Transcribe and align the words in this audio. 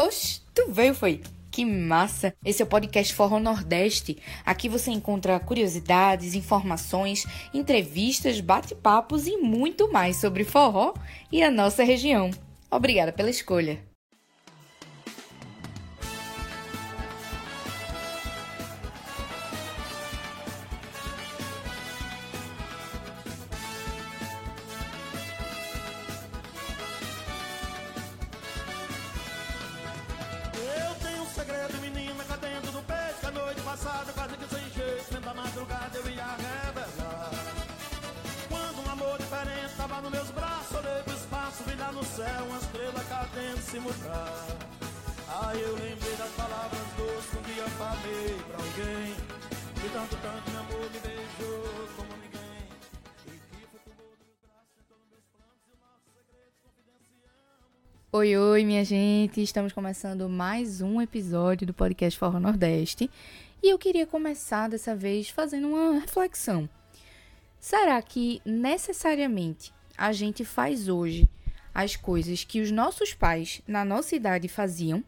Oxe, 0.00 0.42
tu 0.54 0.70
veio, 0.70 0.94
foi? 0.94 1.20
Que 1.50 1.64
massa! 1.64 2.32
Esse 2.44 2.62
é 2.62 2.64
o 2.64 2.68
podcast 2.68 3.12
Forró 3.12 3.40
Nordeste. 3.40 4.16
Aqui 4.46 4.68
você 4.68 4.92
encontra 4.92 5.40
curiosidades, 5.40 6.34
informações, 6.36 7.26
entrevistas, 7.52 8.40
bate-papos 8.40 9.26
e 9.26 9.38
muito 9.38 9.90
mais 9.90 10.16
sobre 10.16 10.44
forró 10.44 10.94
e 11.32 11.42
a 11.42 11.50
nossa 11.50 11.82
região. 11.82 12.30
Obrigada 12.70 13.12
pela 13.12 13.28
escolha. 13.28 13.87
Gente! 59.38 59.44
Estamos 59.44 59.72
começando 59.72 60.28
mais 60.28 60.80
um 60.80 61.00
episódio 61.00 61.64
do 61.64 61.72
podcast 61.72 62.18
Forró 62.18 62.40
Nordeste 62.40 63.08
e 63.62 63.70
eu 63.72 63.78
queria 63.78 64.04
começar 64.04 64.68
dessa 64.68 64.96
vez 64.96 65.28
fazendo 65.28 65.68
uma 65.68 66.00
reflexão. 66.00 66.68
Será 67.60 68.02
que 68.02 68.42
necessariamente 68.44 69.72
a 69.96 70.12
gente 70.12 70.44
faz 70.44 70.88
hoje 70.88 71.28
as 71.72 71.94
coisas 71.94 72.42
que 72.42 72.60
os 72.60 72.72
nossos 72.72 73.14
pais 73.14 73.62
na 73.66 73.84
nossa 73.84 74.16
idade 74.16 74.48
faziam? 74.48 75.04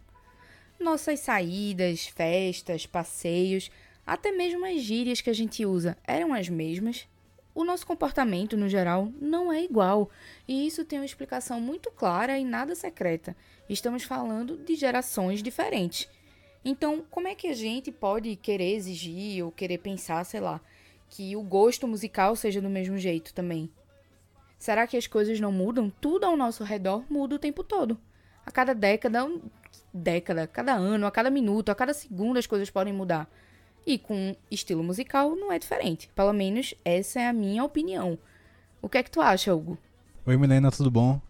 Nossas 0.79 1.21
saídas, 1.21 2.07
festas, 2.07 2.87
passeios, 2.87 3.69
até 4.07 4.31
mesmo 4.31 4.65
as 4.65 4.81
gírias 4.81 5.21
que 5.21 5.31
a 5.31 5.35
gente 5.35 5.67
usa 5.67 5.97
eram 6.07 6.33
as 6.33 6.49
mesmas? 6.49 7.09
o 7.55 7.65
nosso 7.65 7.87
comportamento, 7.87 8.57
no 8.57 8.69
geral, 8.69 9.13
não 9.21 9.53
é 9.53 9.63
igual. 9.63 10.11
E 10.47 10.67
isso 10.67 10.85
tem 10.85 10.99
uma 10.99 11.05
explicação 11.05 11.61
muito 11.61 11.91
clara 11.91 12.39
e 12.39 12.45
nada 12.45 12.75
secreta. 12.75 13.37
Estamos 13.71 14.03
falando 14.03 14.57
de 14.57 14.75
gerações 14.75 15.41
diferentes. 15.41 16.09
Então, 16.65 17.05
como 17.09 17.29
é 17.29 17.37
que 17.37 17.47
a 17.47 17.55
gente 17.55 17.93
pode 17.93 18.35
querer 18.35 18.75
exigir 18.75 19.45
ou 19.45 19.53
querer 19.53 19.79
pensar, 19.79 20.25
sei 20.25 20.41
lá, 20.41 20.61
que 21.09 21.37
o 21.37 21.43
gosto 21.45 21.87
musical 21.87 22.35
seja 22.35 22.61
do 22.61 22.69
mesmo 22.69 22.99
jeito 22.99 23.33
também? 23.33 23.71
Será 24.59 24.89
que 24.89 24.97
as 24.97 25.07
coisas 25.07 25.39
não 25.39 25.53
mudam? 25.53 25.89
Tudo 26.01 26.27
ao 26.27 26.37
nosso 26.37 26.65
redor 26.65 27.05
muda 27.09 27.37
o 27.37 27.39
tempo 27.39 27.63
todo. 27.63 27.97
A 28.45 28.51
cada 28.51 28.75
década, 28.75 29.31
década, 29.95 30.49
cada 30.49 30.75
ano, 30.75 31.07
a 31.07 31.11
cada 31.13 31.31
minuto, 31.31 31.71
a 31.71 31.75
cada 31.75 31.95
segundo 31.95 32.41
as 32.41 32.49
coisas 32.49 32.71
podem 32.71 32.93
mudar. 32.93 33.31
E 33.87 33.97
com 33.99 34.35
estilo 34.51 34.83
musical 34.83 35.37
não 35.37 35.53
é 35.53 35.61
diferente. 35.61 36.11
Pelo 36.17 36.33
menos 36.33 36.75
essa 36.85 37.21
é 37.21 37.29
a 37.29 37.33
minha 37.33 37.63
opinião. 37.63 38.19
O 38.83 38.89
que 38.89 38.99
é 38.99 39.03
que 39.05 39.13
tu 39.13 39.21
acha, 39.21 39.55
Hugo? 39.55 39.79
Oi, 40.27 40.37
Milena, 40.37 40.73
tudo 40.73 40.91
bom? 40.91 41.21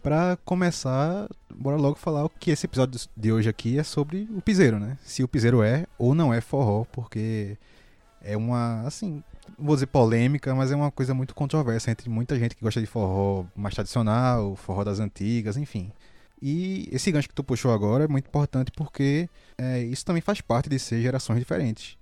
Para 0.00 0.38
começar, 0.44 1.28
bora 1.54 1.76
logo 1.76 1.96
falar 1.96 2.28
que 2.38 2.50
esse 2.50 2.66
episódio 2.66 3.00
de 3.16 3.32
hoje 3.32 3.48
aqui 3.48 3.78
é 3.78 3.82
sobre 3.82 4.28
o 4.34 4.40
piseiro, 4.40 4.78
né? 4.78 4.98
Se 5.04 5.22
o 5.22 5.28
piseiro 5.28 5.62
é 5.62 5.86
ou 5.98 6.14
não 6.14 6.32
é 6.32 6.40
forró, 6.40 6.84
porque 6.92 7.56
é 8.22 8.36
uma, 8.36 8.82
assim, 8.82 9.22
vou 9.58 9.76
dizer 9.76 9.86
polêmica, 9.86 10.54
mas 10.54 10.70
é 10.70 10.76
uma 10.76 10.90
coisa 10.90 11.14
muito 11.14 11.34
controversa 11.34 11.90
entre 11.90 12.08
muita 12.08 12.38
gente 12.38 12.56
que 12.56 12.62
gosta 12.62 12.80
de 12.80 12.86
forró 12.86 13.44
mais 13.56 13.74
tradicional, 13.74 14.56
forró 14.56 14.84
das 14.84 15.00
antigas, 15.00 15.56
enfim. 15.56 15.92
E 16.40 16.88
esse 16.92 17.10
gancho 17.10 17.28
que 17.28 17.34
tu 17.34 17.42
puxou 17.42 17.72
agora 17.72 18.04
é 18.04 18.08
muito 18.08 18.26
importante 18.26 18.70
porque 18.72 19.28
é, 19.56 19.82
isso 19.82 20.04
também 20.04 20.22
faz 20.22 20.40
parte 20.40 20.68
de 20.68 20.78
ser 20.78 21.00
gerações 21.02 21.38
diferentes 21.38 21.98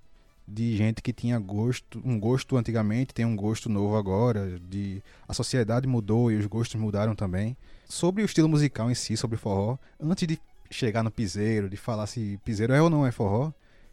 de 0.47 0.77
gente 0.77 1.01
que 1.01 1.11
tinha 1.11 1.37
gosto, 1.37 2.01
um 2.05 2.17
gosto 2.17 2.55
antigamente, 2.55 3.13
tem 3.13 3.25
um 3.25 3.35
gosto 3.35 3.67
novo 3.67 3.97
agora, 3.97 4.57
de 4.59 5.03
a 5.27 5.33
sociedade 5.33 5.85
mudou 5.87 6.31
e 6.31 6.37
os 6.37 6.45
gostos 6.45 6.79
mudaram 6.79 7.13
também. 7.13 7.57
Sobre 7.85 8.23
o 8.23 8.25
estilo 8.25 8.47
musical 8.47 8.89
em 8.89 8.95
si, 8.95 9.17
sobre 9.17 9.37
forró, 9.37 9.77
antes 9.99 10.25
de 10.25 10.39
chegar 10.71 11.03
no 11.03 11.11
piseiro, 11.11 11.69
de 11.69 11.75
falar 11.75 12.07
se 12.07 12.39
piseiro 12.45 12.73
é 12.73 12.81
ou 12.81 12.89
não 12.89 13.05
é 13.05 13.11
forró, 13.11 13.51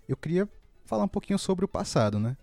eu 0.09 0.16
queria 0.16 0.48
falar 0.84 1.04
um 1.04 1.09
pouquinho 1.09 1.38
sobre 1.38 1.64
o 1.64 1.69
passado, 1.69 2.20
né? 2.20 2.37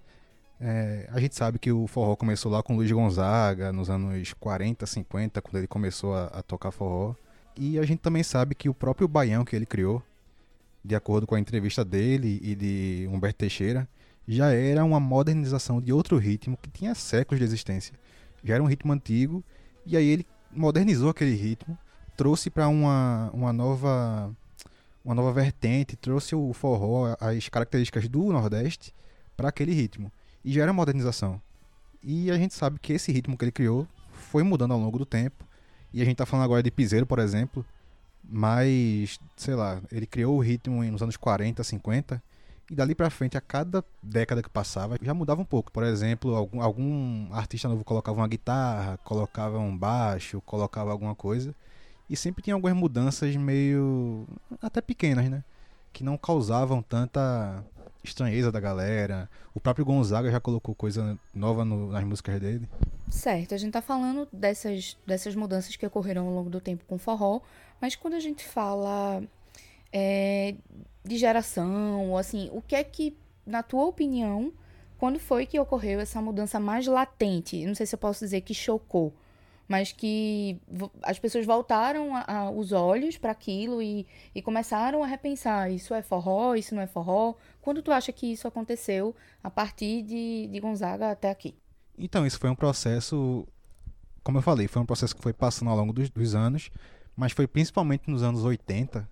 É, 0.59 1.09
a 1.11 1.19
gente 1.19 1.35
sabe 1.35 1.57
que 1.57 1.71
o 1.71 1.87
forró 1.87 2.15
começou 2.15 2.51
lá 2.51 2.61
com 2.61 2.75
Luiz 2.75 2.91
Gonzaga, 2.91 3.71
nos 3.71 3.89
anos 3.89 4.33
40, 4.33 4.85
50, 4.85 5.41
quando 5.41 5.57
ele 5.57 5.67
começou 5.67 6.13
a, 6.13 6.25
a 6.25 6.43
tocar 6.43 6.71
forró. 6.71 7.15
E 7.57 7.79
a 7.79 7.83
gente 7.83 7.99
também 7.99 8.23
sabe 8.23 8.53
que 8.55 8.69
o 8.69 8.73
próprio 8.73 9.07
baião 9.07 9.43
que 9.43 9.55
ele 9.55 9.65
criou, 9.65 10.03
de 10.83 10.95
acordo 10.95 11.25
com 11.25 11.35
a 11.35 11.39
entrevista 11.39 11.83
dele 11.83 12.39
e 12.43 12.55
de 12.55 13.09
Humberto 13.11 13.39
Teixeira, 13.39 13.87
já 14.31 14.53
era 14.53 14.85
uma 14.85 14.99
modernização 14.99 15.81
de 15.81 15.91
outro 15.91 16.17
ritmo 16.17 16.55
que 16.55 16.69
tinha 16.69 16.95
séculos 16.95 17.39
de 17.39 17.45
existência. 17.45 17.93
Já 18.41 18.53
era 18.53 18.63
um 18.63 18.65
ritmo 18.65 18.93
antigo 18.93 19.43
e 19.85 19.97
aí 19.97 20.07
ele 20.07 20.25
modernizou 20.49 21.09
aquele 21.09 21.35
ritmo, 21.35 21.77
trouxe 22.15 22.49
para 22.49 22.69
uma, 22.69 23.29
uma 23.33 23.51
nova 23.51 24.33
uma 25.03 25.13
nova 25.15 25.33
vertente, 25.33 25.97
trouxe 25.97 26.33
o 26.33 26.53
forró, 26.53 27.13
as 27.19 27.49
características 27.49 28.07
do 28.07 28.31
Nordeste 28.31 28.93
para 29.35 29.49
aquele 29.49 29.73
ritmo. 29.73 30.09
E 30.45 30.53
já 30.53 30.63
era 30.63 30.71
modernização. 30.71 31.41
E 32.01 32.31
a 32.31 32.37
gente 32.37 32.53
sabe 32.53 32.79
que 32.79 32.93
esse 32.93 33.11
ritmo 33.11 33.37
que 33.37 33.43
ele 33.43 33.51
criou 33.51 33.85
foi 34.11 34.43
mudando 34.43 34.71
ao 34.73 34.79
longo 34.79 34.97
do 34.97 35.05
tempo. 35.05 35.43
E 35.91 36.01
a 36.01 36.05
gente 36.05 36.13
está 36.13 36.25
falando 36.25 36.45
agora 36.45 36.63
de 36.63 36.71
piseiro, 36.71 37.05
por 37.05 37.19
exemplo, 37.19 37.65
mas, 38.23 39.19
sei 39.35 39.55
lá, 39.55 39.81
ele 39.91 40.05
criou 40.05 40.37
o 40.37 40.39
ritmo 40.39 40.83
nos 40.83 41.01
anos 41.01 41.17
40, 41.17 41.63
50 41.63 42.23
e 42.71 42.75
dali 42.75 42.95
para 42.95 43.09
frente, 43.09 43.37
a 43.37 43.41
cada 43.41 43.83
década 44.01 44.41
que 44.41 44.49
passava, 44.49 44.97
já 45.01 45.13
mudava 45.13 45.41
um 45.41 45.45
pouco. 45.45 45.69
Por 45.69 45.83
exemplo, 45.83 46.33
algum, 46.33 46.61
algum 46.61 47.27
artista 47.33 47.67
novo 47.67 47.83
colocava 47.83 48.17
uma 48.17 48.27
guitarra, 48.29 48.97
colocava 49.03 49.59
um 49.59 49.77
baixo, 49.77 50.39
colocava 50.45 50.89
alguma 50.89 51.13
coisa. 51.13 51.53
E 52.09 52.15
sempre 52.15 52.41
tinha 52.41 52.53
algumas 52.53 52.73
mudanças 52.73 53.35
meio. 53.35 54.25
até 54.61 54.79
pequenas, 54.79 55.29
né? 55.29 55.43
Que 55.91 56.01
não 56.01 56.17
causavam 56.17 56.81
tanta 56.81 57.61
estranheza 58.01 58.53
da 58.53 58.59
galera. 58.61 59.29
O 59.53 59.59
próprio 59.59 59.83
Gonzaga 59.83 60.31
já 60.31 60.39
colocou 60.39 60.73
coisa 60.73 61.19
nova 61.35 61.65
no, 61.65 61.91
nas 61.91 62.05
músicas 62.05 62.39
dele. 62.39 62.69
Certo, 63.09 63.53
a 63.53 63.57
gente 63.57 63.73
tá 63.73 63.81
falando 63.81 64.29
dessas, 64.31 64.97
dessas 65.05 65.35
mudanças 65.35 65.75
que 65.75 65.85
ocorreram 65.85 66.25
ao 66.25 66.33
longo 66.33 66.49
do 66.49 66.61
tempo 66.61 66.85
com 66.87 66.97
forró, 66.97 67.41
mas 67.81 67.97
quando 67.97 68.13
a 68.13 68.19
gente 68.21 68.47
fala 68.47 69.21
é, 69.91 70.55
de 71.03 71.17
geração, 71.17 72.11
ou 72.11 72.17
assim, 72.17 72.49
o 72.51 72.61
que 72.61 72.75
é 72.75 72.83
que, 72.83 73.17
na 73.45 73.63
tua 73.63 73.85
opinião, 73.85 74.53
quando 74.97 75.19
foi 75.19 75.45
que 75.45 75.59
ocorreu 75.59 75.99
essa 75.99 76.21
mudança 76.21 76.59
mais 76.59 76.85
latente? 76.87 77.65
Não 77.65 77.75
sei 77.75 77.85
se 77.85 77.95
eu 77.95 77.99
posso 77.99 78.23
dizer 78.23 78.41
que 78.41 78.53
chocou, 78.53 79.13
mas 79.67 79.91
que 79.91 80.59
as 81.01 81.17
pessoas 81.17 81.45
voltaram 81.45 82.15
a, 82.15 82.23
a, 82.27 82.51
os 82.51 82.71
olhos 82.71 83.17
para 83.17 83.31
aquilo 83.31 83.81
e, 83.81 84.05
e 84.35 84.41
começaram 84.41 85.03
a 85.03 85.07
repensar: 85.07 85.71
isso 85.71 85.93
é 85.93 86.01
forró, 86.01 86.55
isso 86.55 86.75
não 86.75 86.81
é 86.81 86.87
forró. 86.87 87.33
Quando 87.61 87.81
tu 87.81 87.91
acha 87.91 88.11
que 88.11 88.31
isso 88.31 88.47
aconteceu 88.47 89.15
a 89.43 89.49
partir 89.49 90.03
de, 90.03 90.47
de 90.51 90.59
Gonzaga 90.59 91.11
até 91.11 91.29
aqui? 91.29 91.55
Então, 91.97 92.25
isso 92.25 92.39
foi 92.39 92.49
um 92.49 92.55
processo, 92.55 93.47
como 94.23 94.37
eu 94.37 94.41
falei, 94.41 94.67
foi 94.67 94.81
um 94.81 94.85
processo 94.85 95.15
que 95.15 95.21
foi 95.21 95.33
passando 95.33 95.69
ao 95.69 95.77
longo 95.77 95.93
dos, 95.93 96.09
dos 96.09 96.35
anos, 96.35 96.69
mas 97.15 97.31
foi 97.31 97.47
principalmente 97.47 98.09
nos 98.09 98.23
anos 98.23 98.43
80 98.43 99.07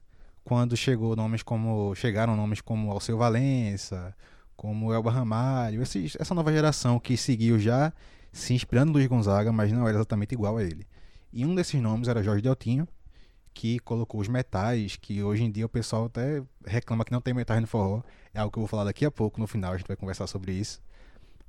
quando 0.49 0.75
chegou 0.75 1.15
nomes 1.15 1.43
como 1.43 1.93
chegaram 1.93 2.35
nomes 2.35 2.59
como 2.59 2.89
Alceu 2.89 3.19
Valença, 3.19 4.15
como 4.57 4.91
Elba 4.91 5.11
Ramalho, 5.11 5.83
essa 5.83 6.33
nova 6.33 6.51
geração 6.51 6.99
que 6.99 7.15
seguiu 7.15 7.59
já 7.59 7.93
se 8.31 8.55
inspirando 8.55 8.87
no 8.87 8.93
Luiz 8.93 9.05
Gonzaga, 9.05 9.51
mas 9.51 9.71
não 9.71 9.87
era 9.87 9.97
exatamente 9.97 10.31
igual 10.31 10.57
a 10.57 10.63
ele. 10.63 10.87
E 11.31 11.45
um 11.45 11.53
desses 11.53 11.79
nomes 11.79 12.07
era 12.07 12.23
Jorge 12.23 12.41
Deltinho, 12.41 12.87
que 13.53 13.77
colocou 13.77 14.19
os 14.19 14.27
metais, 14.27 14.95
que 14.95 15.21
hoje 15.21 15.43
em 15.43 15.51
dia 15.51 15.67
o 15.67 15.69
pessoal 15.69 16.05
até 16.05 16.41
reclama 16.65 17.05
que 17.05 17.11
não 17.11 17.21
tem 17.21 17.31
metais 17.31 17.61
no 17.61 17.67
forró. 17.67 18.01
É 18.33 18.39
algo 18.39 18.51
que 18.51 18.57
eu 18.57 18.61
vou 18.61 18.67
falar 18.67 18.85
daqui 18.85 19.05
a 19.05 19.11
pouco, 19.11 19.39
no 19.39 19.45
final 19.45 19.73
a 19.73 19.77
gente 19.77 19.87
vai 19.87 19.95
conversar 19.95 20.25
sobre 20.25 20.51
isso. 20.53 20.81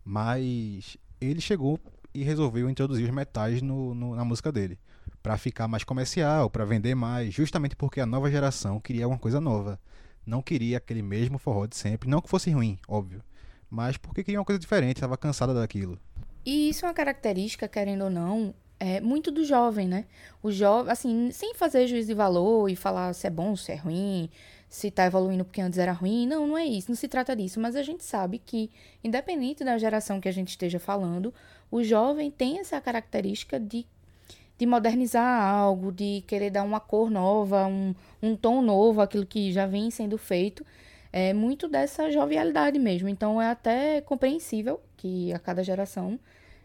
Mas 0.05 0.99
ele 1.19 1.41
chegou 1.41 1.81
e 2.13 2.23
resolveu 2.23 2.69
introduzir 2.69 3.07
os 3.07 3.15
metais 3.15 3.63
no, 3.63 3.95
no, 3.95 4.15
na 4.15 4.27
música 4.27 4.53
dele 4.53 4.79
para 5.23 5.37
ficar 5.37 5.69
mais 5.69 5.85
comercial, 5.85 6.49
para 6.49 6.65
vender 6.65 6.95
mais, 6.95 7.33
justamente 7.33 7.77
porque 7.77 8.01
a 8.01 8.07
nova 8.07 8.31
geração 8.31 8.81
queria 8.81 9.09
uma 9.09 9.19
coisa 9.19 9.41
nova. 9.41 9.79
Não 10.25 10.43
queria 10.43 10.79
aquele 10.79 11.03
mesmo 11.03 11.39
forró 11.39 11.67
de 11.67 11.77
sempre, 11.77 12.09
não 12.09 12.21
que 12.21 12.29
fosse 12.29 12.51
ruim, 12.51 12.79
óbvio, 12.87 13.23
mas 13.69 13.97
porque 13.97 14.23
queria 14.23 14.39
uma 14.39 14.45
coisa 14.45 14.59
diferente, 14.59 14.97
estava 14.97 15.17
cansada 15.17 15.55
daquilo. 15.55 15.99
E 16.45 16.71
isso 16.71 16.85
é 16.85 16.89
uma 16.89 16.95
característica, 16.95 17.69
querendo 17.69 18.05
ou 18.05 18.11
não, 18.11 18.55
é 18.79 18.99
muito 18.99 19.31
do 19.31 19.45
jovem, 19.45 19.87
né? 19.87 20.07
O 20.43 20.51
jovem, 20.51 20.91
assim, 20.91 21.31
sem 21.33 21.55
fazer 21.55 21.87
juízo 21.87 22.09
de 22.09 22.15
valor 22.15 22.69
e 22.71 22.75
falar 22.75 23.13
se 23.13 23.27
é 23.27 23.31
bom, 23.31 23.55
se 23.55 23.73
é 23.73 23.77
ruim, 23.77 24.31
se 24.71 24.91
tá 24.91 25.05
evoluindo 25.05 25.45
porque 25.45 25.61
antes 25.61 25.79
era 25.79 25.93
ruim. 25.93 26.27
Não, 26.27 26.47
não 26.47 26.57
é 26.57 26.65
isso, 26.65 26.89
não 26.89 26.97
se 26.97 27.07
trata 27.07 27.37
disso. 27.37 27.61
Mas 27.61 27.77
a 27.77 27.83
gente 27.83 28.03
sabe 28.03 28.39
que, 28.39 28.71
independente 29.05 29.63
da 29.63 29.77
geração 29.77 30.19
que 30.19 30.29
a 30.29 30.33
gente 30.33 30.49
esteja 30.49 30.79
falando, 30.79 31.35
o 31.71 31.85
jovem 31.85 32.31
tem 32.31 32.59
essa 32.59 32.81
característica 32.81 33.61
de, 33.61 33.87
de 34.61 34.67
modernizar 34.67 35.43
algo, 35.43 35.91
de 35.91 36.23
querer 36.27 36.51
dar 36.51 36.63
uma 36.65 36.79
cor 36.79 37.11
nova, 37.11 37.67
um, 37.67 37.95
um 38.23 38.37
tom 38.37 38.61
novo, 38.61 39.01
aquilo 39.01 39.25
que 39.25 39.51
já 39.51 39.67
vem 39.67 39.91
sendo 39.91 40.19
feito. 40.19 40.67
É 41.11 41.33
muito 41.33 41.67
dessa 41.67 42.11
jovialidade 42.11 42.79
mesmo. 42.79 43.09
Então 43.09 43.41
é 43.41 43.49
até 43.49 44.03
compreensível 44.03 44.79
que 44.99 45.33
a 45.33 45.39
cada 45.39 45.65
geração 45.65 46.21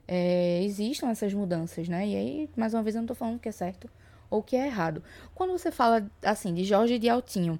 é, 0.05 0.61
existam 0.63 1.09
essas 1.09 1.33
mudanças, 1.33 1.87
né? 1.87 2.05
E 2.05 2.15
aí, 2.17 2.49
mais 2.53 2.73
uma 2.73 2.83
vez, 2.83 2.95
eu 2.95 2.99
não 2.99 3.05
estou 3.05 3.15
falando 3.15 3.39
que 3.39 3.47
é 3.47 3.51
certo 3.53 3.89
ou 4.29 4.43
que 4.43 4.57
é 4.57 4.65
errado. 4.65 5.01
Quando 5.33 5.51
você 5.51 5.71
fala, 5.71 6.05
assim, 6.21 6.53
de 6.53 6.65
Jorge 6.65 6.99
de 6.99 7.07
Altinho, 7.07 7.57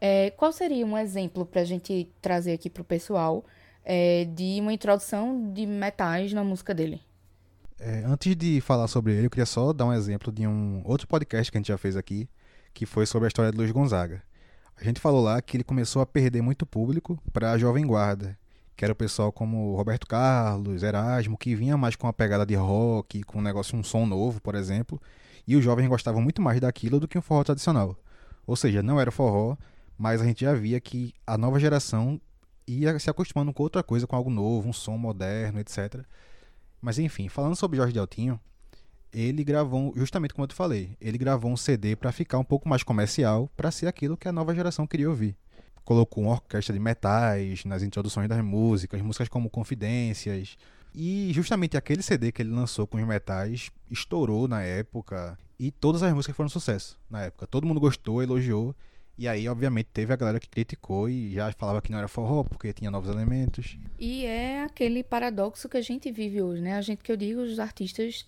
é, 0.00 0.30
qual 0.30 0.52
seria 0.52 0.86
um 0.86 0.96
exemplo 0.96 1.44
para 1.44 1.60
a 1.60 1.64
gente 1.64 2.08
trazer 2.22 2.54
aqui 2.54 2.70
para 2.70 2.80
o 2.80 2.84
pessoal 2.84 3.44
é, 3.84 4.24
de 4.24 4.58
uma 4.58 4.72
introdução 4.72 5.52
de 5.52 5.66
metais 5.66 6.32
na 6.32 6.42
música 6.42 6.72
dele? 6.72 7.05
É, 7.78 8.04
antes 8.06 8.34
de 8.34 8.60
falar 8.60 8.88
sobre 8.88 9.12
ele, 9.12 9.26
eu 9.26 9.30
queria 9.30 9.46
só 9.46 9.72
dar 9.72 9.84
um 9.84 9.92
exemplo 9.92 10.32
de 10.32 10.46
um 10.46 10.80
outro 10.84 11.06
podcast 11.06 11.52
que 11.52 11.58
a 11.58 11.60
gente 11.60 11.68
já 11.68 11.76
fez 11.76 11.94
aqui, 11.96 12.28
que 12.72 12.86
foi 12.86 13.04
sobre 13.04 13.26
a 13.26 13.28
história 13.28 13.50
de 13.50 13.58
Luiz 13.58 13.70
Gonzaga. 13.70 14.22
A 14.78 14.84
gente 14.84 15.00
falou 15.00 15.22
lá 15.22 15.40
que 15.42 15.56
ele 15.56 15.64
começou 15.64 16.00
a 16.00 16.06
perder 16.06 16.42
muito 16.42 16.64
público 16.64 17.18
para 17.32 17.52
a 17.52 17.58
Jovem 17.58 17.86
Guarda, 17.86 18.38
que 18.76 18.84
era 18.84 18.92
o 18.92 18.96
pessoal 18.96 19.30
como 19.30 19.74
Roberto 19.74 20.06
Carlos, 20.06 20.82
Erasmo, 20.82 21.36
que 21.36 21.54
vinha 21.54 21.76
mais 21.76 21.96
com 21.96 22.06
uma 22.06 22.12
pegada 22.12 22.46
de 22.46 22.54
rock, 22.54 23.22
com 23.22 23.38
um 23.38 23.42
negócio, 23.42 23.76
um 23.76 23.82
som 23.82 24.06
novo, 24.06 24.40
por 24.40 24.54
exemplo, 24.54 25.00
e 25.46 25.54
os 25.56 25.64
jovens 25.64 25.88
gostavam 25.88 26.20
muito 26.20 26.42
mais 26.42 26.60
daquilo 26.60 26.98
do 26.98 27.08
que 27.08 27.18
um 27.18 27.22
forró 27.22 27.44
tradicional. 27.44 27.96
Ou 28.46 28.56
seja, 28.56 28.82
não 28.82 29.00
era 29.00 29.10
forró, 29.10 29.56
mas 29.98 30.20
a 30.20 30.24
gente 30.24 30.44
já 30.44 30.54
via 30.54 30.80
que 30.80 31.14
a 31.26 31.38
nova 31.38 31.58
geração 31.58 32.20
ia 32.66 32.98
se 32.98 33.08
acostumando 33.08 33.52
com 33.52 33.62
outra 33.62 33.82
coisa, 33.82 34.06
com 34.06 34.16
algo 34.16 34.30
novo, 34.30 34.68
um 34.68 34.72
som 34.72 34.96
moderno, 34.96 35.60
etc. 35.60 36.04
Mas 36.80 36.98
enfim, 36.98 37.28
falando 37.28 37.56
sobre 37.56 37.76
Jorge 37.76 37.92
Deltinho, 37.92 38.40
ele 39.12 39.42
gravou, 39.42 39.92
justamente 39.96 40.34
como 40.34 40.44
eu 40.44 40.48
te 40.48 40.54
falei, 40.54 40.96
ele 41.00 41.18
gravou 41.18 41.50
um 41.50 41.56
CD 41.56 41.96
para 41.96 42.12
ficar 42.12 42.38
um 42.38 42.44
pouco 42.44 42.68
mais 42.68 42.82
comercial, 42.82 43.50
para 43.56 43.70
ser 43.70 43.86
aquilo 43.86 44.16
que 44.16 44.28
a 44.28 44.32
nova 44.32 44.54
geração 44.54 44.86
queria 44.86 45.08
ouvir 45.08 45.36
colocou 45.86 46.24
uma 46.24 46.32
orquestra 46.32 46.74
de 46.74 46.80
metais 46.80 47.64
nas 47.64 47.80
introduções 47.82 48.28
das 48.28 48.44
músicas, 48.44 49.00
músicas 49.00 49.28
como 49.28 49.48
Confidências. 49.48 50.58
E 50.92 51.30
justamente 51.32 51.76
aquele 51.76 52.02
CD 52.02 52.32
que 52.32 52.42
ele 52.42 52.50
lançou 52.50 52.86
com 52.86 52.98
os 52.98 53.06
metais 53.06 53.70
estourou 53.88 54.48
na 54.48 54.62
época 54.62 55.38
e 55.58 55.70
todas 55.70 56.02
as 56.02 56.12
músicas 56.12 56.36
foram 56.36 56.46
um 56.46 56.50
sucesso 56.50 56.98
na 57.08 57.22
época. 57.22 57.46
Todo 57.46 57.66
mundo 57.66 57.78
gostou, 57.78 58.20
elogiou. 58.20 58.74
E 59.18 59.26
aí, 59.26 59.48
obviamente, 59.48 59.88
teve 59.92 60.12
a 60.12 60.16
galera 60.16 60.38
que 60.38 60.48
criticou 60.48 61.08
e 61.08 61.32
já 61.32 61.50
falava 61.52 61.80
que 61.80 61.90
não 61.90 61.98
era 61.98 62.08
forró 62.08 62.44
porque 62.44 62.72
tinha 62.72 62.90
novos 62.90 63.08
elementos. 63.08 63.78
E 63.98 64.26
é 64.26 64.62
aquele 64.62 65.02
paradoxo 65.02 65.68
que 65.68 65.76
a 65.76 65.80
gente 65.80 66.10
vive 66.12 66.42
hoje, 66.42 66.60
né? 66.60 66.74
A 66.74 66.82
gente 66.82 67.02
que 67.02 67.10
eu 67.10 67.16
digo, 67.16 67.40
os 67.40 67.58
artistas 67.58 68.26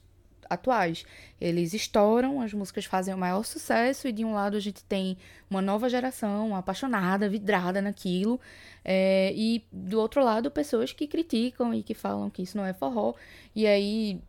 atuais. 0.49 1.05
Eles 1.41 1.75
estouram, 1.75 2.41
as 2.41 2.53
músicas 2.53 2.85
fazem 2.85 3.13
o 3.15 3.19
maior 3.19 3.45
sucesso, 3.45 4.09
e 4.09 4.13
de 4.13 4.25
um 4.25 4.33
lado 4.33 4.57
a 4.57 4.61
gente 4.61 4.83
tem 4.85 5.17
uma 5.51 5.61
nova 5.61 5.89
geração 5.89 6.57
apaixonada, 6.57 7.29
vidrada 7.29 7.83
naquilo, 7.83 8.41
é, 8.85 9.33
e 9.37 9.65
do 9.71 10.01
outro 10.01 10.25
lado 10.25 10.51
pessoas 10.51 10.93
que 10.93 11.07
criticam 11.07 11.75
e 11.75 11.83
que 11.83 11.95
falam 11.95 12.31
que 12.31 12.43
isso 12.43 12.57
não 12.57 12.65
é 12.65 12.73
forró. 12.73 13.15
E 13.55 13.67
aí, 13.67 14.21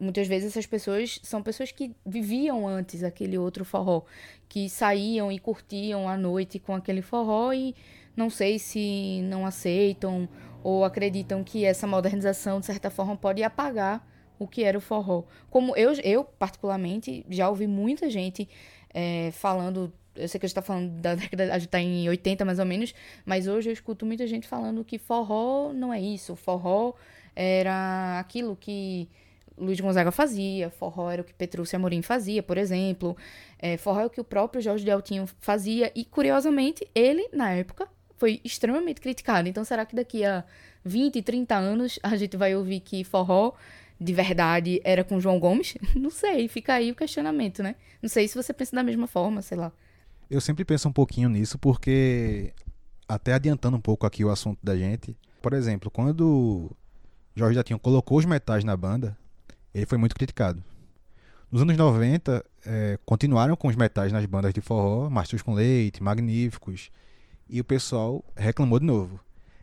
muitas 0.00 0.26
vezes 0.26 0.50
essas 0.50 0.66
pessoas 0.66 1.20
são 1.22 1.42
pessoas 1.42 1.70
que 1.70 1.94
viviam 2.04 2.66
antes 2.66 3.04
aquele 3.04 3.36
outro 3.36 3.64
forró, 3.64 4.02
que 4.48 4.68
saíam 4.68 5.30
e 5.30 5.38
curtiam 5.38 6.08
a 6.08 6.16
noite 6.16 6.58
com 6.58 6.74
aquele 6.74 7.02
forró 7.02 7.52
e 7.52 7.74
não 8.16 8.30
sei 8.30 8.58
se 8.58 9.20
não 9.24 9.46
aceitam 9.46 10.28
ou 10.62 10.84
acreditam 10.84 11.44
que 11.44 11.64
essa 11.64 11.86
modernização 11.86 12.60
de 12.60 12.66
certa 12.66 12.90
forma 12.90 13.16
pode 13.16 13.42
apagar 13.42 14.06
o 14.38 14.46
que 14.46 14.64
era 14.64 14.76
o 14.76 14.80
forró. 14.80 15.24
Como 15.50 15.76
eu, 15.76 15.92
eu 16.02 16.24
particularmente, 16.24 17.24
já 17.28 17.48
ouvi 17.48 17.66
muita 17.66 18.08
gente 18.08 18.48
é, 18.92 19.30
falando. 19.32 19.92
Eu 20.16 20.28
sei 20.28 20.40
que 20.40 20.46
a 20.46 20.48
gente 20.48 20.54
tá 20.54 20.62
falando 20.62 20.90
da 21.00 21.14
década. 21.14 21.54
A 21.54 21.58
gente 21.58 21.68
tá 21.68 21.78
em 21.78 22.08
80 22.08 22.44
mais 22.44 22.58
ou 22.58 22.64
menos, 22.64 22.94
mas 23.24 23.46
hoje 23.46 23.68
eu 23.68 23.72
escuto 23.72 24.04
muita 24.06 24.26
gente 24.26 24.48
falando 24.48 24.84
que 24.84 24.98
forró 24.98 25.72
não 25.72 25.92
é 25.92 26.00
isso. 26.00 26.34
Forró 26.34 26.94
era 27.36 28.18
aquilo 28.18 28.56
que. 28.56 29.08
Luiz 29.60 29.78
Gonzaga 29.78 30.10
fazia, 30.10 30.70
forró 30.70 31.10
era 31.10 31.22
o 31.22 31.24
que 31.24 31.34
Petrúcio 31.34 31.76
Amorim 31.76 32.02
fazia, 32.02 32.42
por 32.42 32.56
exemplo. 32.56 33.16
É, 33.58 33.76
forró 33.76 34.00
é 34.00 34.06
o 34.06 34.10
que 34.10 34.20
o 34.20 34.24
próprio 34.24 34.62
Jorge 34.62 34.84
Deltinho 34.84 35.26
fazia. 35.38 35.92
E, 35.94 36.04
curiosamente, 36.04 36.88
ele, 36.94 37.28
na 37.32 37.50
época, 37.50 37.86
foi 38.16 38.40
extremamente 38.44 39.00
criticado. 39.00 39.48
Então, 39.48 39.64
será 39.64 39.84
que 39.84 39.94
daqui 39.94 40.24
a 40.24 40.44
20, 40.84 41.22
30 41.22 41.54
anos 41.54 41.98
a 42.02 42.16
gente 42.16 42.36
vai 42.36 42.54
ouvir 42.54 42.80
que 42.80 43.04
forró 43.04 43.52
de 44.00 44.12
verdade 44.14 44.80
era 44.82 45.04
com 45.04 45.20
João 45.20 45.38
Gomes? 45.38 45.74
Não 45.94 46.10
sei, 46.10 46.48
fica 46.48 46.74
aí 46.74 46.90
o 46.90 46.94
questionamento, 46.94 47.62
né? 47.62 47.76
Não 48.00 48.08
sei 48.08 48.26
se 48.26 48.34
você 48.34 48.52
pensa 48.52 48.74
da 48.74 48.82
mesma 48.82 49.06
forma, 49.06 49.42
sei 49.42 49.58
lá. 49.58 49.70
Eu 50.30 50.40
sempre 50.40 50.64
penso 50.64 50.88
um 50.88 50.92
pouquinho 50.92 51.28
nisso 51.28 51.58
porque, 51.58 52.54
até 53.06 53.34
adiantando 53.34 53.76
um 53.76 53.80
pouco 53.80 54.06
aqui 54.06 54.24
o 54.24 54.30
assunto 54.30 54.58
da 54.62 54.76
gente, 54.76 55.16
por 55.42 55.52
exemplo, 55.52 55.90
quando 55.90 56.70
Jorge 57.34 57.56
Datinho 57.56 57.78
colocou 57.78 58.18
os 58.18 58.24
metais 58.24 58.64
na 58.64 58.76
banda, 58.76 59.16
ele 59.74 59.86
foi 59.86 59.98
muito 59.98 60.14
criticado. 60.14 60.62
Nos 61.50 61.62
anos 61.62 61.76
90, 61.76 62.44
é, 62.64 62.98
continuaram 63.04 63.56
com 63.56 63.68
os 63.68 63.74
metais 63.74 64.12
nas 64.12 64.24
bandas 64.26 64.54
de 64.54 64.60
forró, 64.60 65.10
Mastros 65.10 65.42
com 65.42 65.54
Leite, 65.54 66.02
Magníficos, 66.02 66.90
e 67.48 67.60
o 67.60 67.64
pessoal 67.64 68.24
reclamou 68.36 68.78
de 68.78 68.86
novo. 68.86 69.18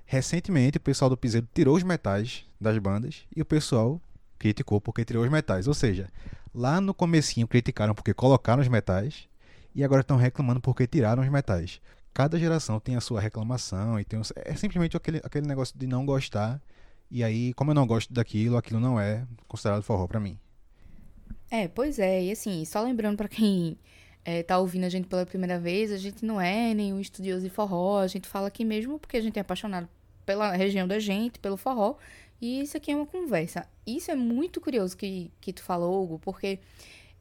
Recentemente, 0.05 0.77
o 0.77 0.81
pessoal 0.81 1.09
do 1.09 1.17
Piseiro 1.17 1.47
tirou 1.53 1.75
os 1.75 1.83
metais 1.83 2.45
das 2.59 2.77
bandas 2.77 3.25
e 3.35 3.41
o 3.41 3.45
pessoal 3.45 4.01
criticou 4.37 4.81
porque 4.81 5.05
tirou 5.05 5.23
os 5.23 5.29
metais. 5.29 5.67
Ou 5.67 5.73
seja, 5.73 6.09
lá 6.53 6.81
no 6.81 6.93
comecinho 6.93 7.47
criticaram 7.47 7.95
porque 7.95 8.13
colocaram 8.13 8.61
os 8.61 8.67
metais 8.67 9.27
e 9.73 9.83
agora 9.83 10.01
estão 10.01 10.17
reclamando 10.17 10.59
porque 10.59 10.87
tiraram 10.87 11.23
os 11.23 11.29
metais. 11.29 11.81
Cada 12.13 12.39
geração 12.39 12.79
tem 12.79 12.95
a 12.95 13.01
sua 13.01 13.21
reclamação 13.21 13.99
e 13.99 14.03
tem 14.03 14.19
é 14.35 14.55
simplesmente 14.55 14.97
aquele, 14.97 15.17
aquele 15.23 15.47
negócio 15.47 15.77
de 15.77 15.87
não 15.87 16.05
gostar 16.05 16.61
e 17.09 17.23
aí, 17.23 17.53
como 17.53 17.71
eu 17.71 17.75
não 17.75 17.87
gosto 17.87 18.13
daquilo, 18.13 18.57
aquilo 18.57 18.79
não 18.79 18.99
é 18.99 19.25
considerado 19.47 19.81
forró 19.83 20.07
para 20.07 20.19
mim. 20.19 20.37
É, 21.49 21.67
pois 21.67 21.99
é. 21.99 22.23
E 22.23 22.31
assim, 22.31 22.65
só 22.65 22.81
lembrando 22.81 23.17
para 23.17 23.27
quem 23.27 23.77
é, 24.25 24.43
tá 24.43 24.59
ouvindo 24.59 24.83
a 24.83 24.89
gente 24.89 25.07
pela 25.07 25.25
primeira 25.25 25.59
vez, 25.59 25.91
a 25.91 25.97
gente 25.97 26.25
não 26.25 26.39
é 26.39 26.73
nenhum 26.73 26.99
estudioso 26.99 27.43
de 27.43 27.49
forró, 27.49 27.99
a 27.99 28.07
gente 28.07 28.27
fala 28.27 28.47
aqui 28.47 28.65
mesmo 28.65 28.99
porque 28.99 29.17
a 29.17 29.21
gente 29.21 29.37
é 29.37 29.41
apaixonado 29.41 29.87
pela 30.25 30.51
região 30.51 30.85
da 30.85 30.99
gente, 30.99 31.39
pelo 31.39 31.55
forró, 31.55 31.95
e 32.41 32.61
isso 32.61 32.75
aqui 32.75 32.91
é 32.91 32.95
uma 32.95 33.05
conversa. 33.05 33.65
Isso 33.85 34.11
é 34.11 34.15
muito 34.15 34.59
curioso 34.59 34.97
que, 34.97 35.31
que 35.39 35.53
tu 35.53 35.63
falou, 35.63 36.03
Hugo, 36.03 36.19
porque 36.19 36.59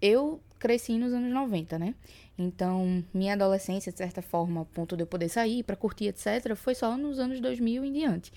eu 0.02 0.40
cresci 0.58 0.99
nos 0.99 1.12
anos 1.12 1.32
90, 1.32 1.78
né? 1.78 1.94
Então, 2.37 3.04
minha 3.14 3.34
adolescência, 3.34 3.92
de 3.92 3.99
certa 3.99 4.20
forma, 4.20 4.62
a 4.62 4.64
ponto 4.64 4.96
de 4.96 5.04
eu 5.04 5.06
poder 5.06 5.28
sair 5.28 5.62
para 5.62 5.76
curtir, 5.76 6.06
etc., 6.08 6.54
foi 6.56 6.75
só 6.75 6.96
nos 6.96 7.18
anos 7.18 7.40
2000 7.40 7.84
em 7.84 7.92
diante. 7.92 8.32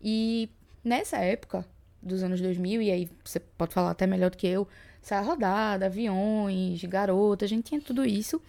E 0.00 0.48
nessa 0.84 1.18
época 1.18 1.64
dos 2.02 2.22
anos 2.22 2.40
2000, 2.40 2.82
e 2.82 2.90
aí 2.90 3.10
você 3.24 3.38
pode 3.38 3.72
falar 3.72 3.90
até 3.90 4.06
melhor 4.06 4.30
do 4.30 4.36
que 4.36 4.46
eu, 4.46 4.66
saia 5.00 5.22
rodada, 5.22 5.86
aviões, 5.86 6.82
garota, 6.84 7.44
a 7.44 7.48
gente 7.48 7.66
tinha 7.66 7.80
tudo 7.80 8.04
isso. 8.04 8.40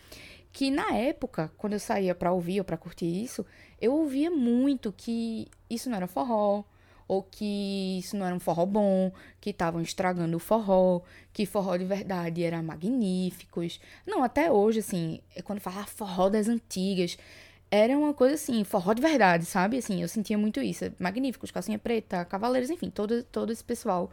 Que 0.52 0.70
na 0.70 0.94
época, 0.94 1.52
quando 1.58 1.74
eu 1.74 1.80
saía 1.80 2.13
para 2.13 2.32
ouvir 2.32 2.60
ou 2.60 2.66
para 2.66 2.78
curtir 2.78 3.06
isso, 3.06 3.46
eu 3.82 3.94
ouvia 3.94 4.30
muito 4.30 4.94
que 4.96 5.48
isso 5.70 5.90
não 5.90 5.98
era 5.98 6.08
forró, 6.08 6.63
ou 7.08 7.24
que 7.24 8.00
isso 8.00 8.16
não 8.16 8.25
era 8.25 8.36
um 8.36 8.40
forró 8.40 8.66
bom, 8.66 9.12
que 9.42 9.50
estavam 9.50 9.82
estragando 9.82 10.38
o 10.38 10.40
forró, 10.40 11.02
que 11.32 11.46
forró 11.46 11.75
de 11.75 11.86
verdade 11.86 12.44
era 12.44 12.62
magníficos. 12.62 13.80
Não, 14.06 14.24
até 14.24 14.52
hoje, 14.52 14.80
assim, 14.80 15.20
é 15.36 15.42
quando 15.42 15.60
fala 15.60 15.82
ah, 15.82 15.86
forró 15.86 16.30
das 16.30 16.48
antigas, 16.48 17.18
era 17.75 17.98
uma 17.98 18.13
coisa 18.13 18.36
assim, 18.36 18.63
forró 18.63 18.94
de 18.94 19.01
verdade, 19.01 19.46
sabe? 19.46 19.80
Assim, 19.80 20.00
eu 20.00 20.08
sentia 20.08 20.38
muito 20.38 20.62
isso. 20.62 20.86
Magníficos, 21.00 21.50
calcinha 21.50 21.80
preta, 21.80 22.24
cavaleiros, 22.24 22.70
enfim, 22.70 22.92
todo, 22.92 23.24
todo 23.24 23.51
esse 23.51 23.63
pessoal 23.63 24.12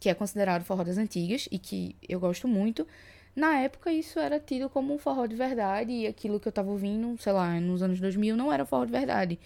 que 0.00 0.08
é 0.08 0.14
considerado 0.14 0.64
forró 0.64 0.82
das 0.82 0.96
antigas 0.96 1.46
e 1.52 1.58
que 1.58 1.94
eu 2.08 2.18
gosto 2.18 2.48
muito. 2.48 2.86
Na 3.34 3.58
época, 3.58 3.92
isso 3.92 4.18
era 4.18 4.40
tido 4.40 4.70
como 4.70 4.94
um 4.94 4.98
forró 4.98 5.26
de 5.26 5.36
verdade 5.36 5.92
e 5.92 6.06
aquilo 6.06 6.40
que 6.40 6.48
eu 6.48 6.52
tava 6.52 6.70
ouvindo, 6.70 7.20
sei 7.20 7.34
lá, 7.34 7.60
nos 7.60 7.82
anos 7.82 8.00
2000, 8.00 8.34
não 8.34 8.50
era 8.50 8.64
forró 8.64 8.86
de 8.86 8.92
verdade. 8.92 9.38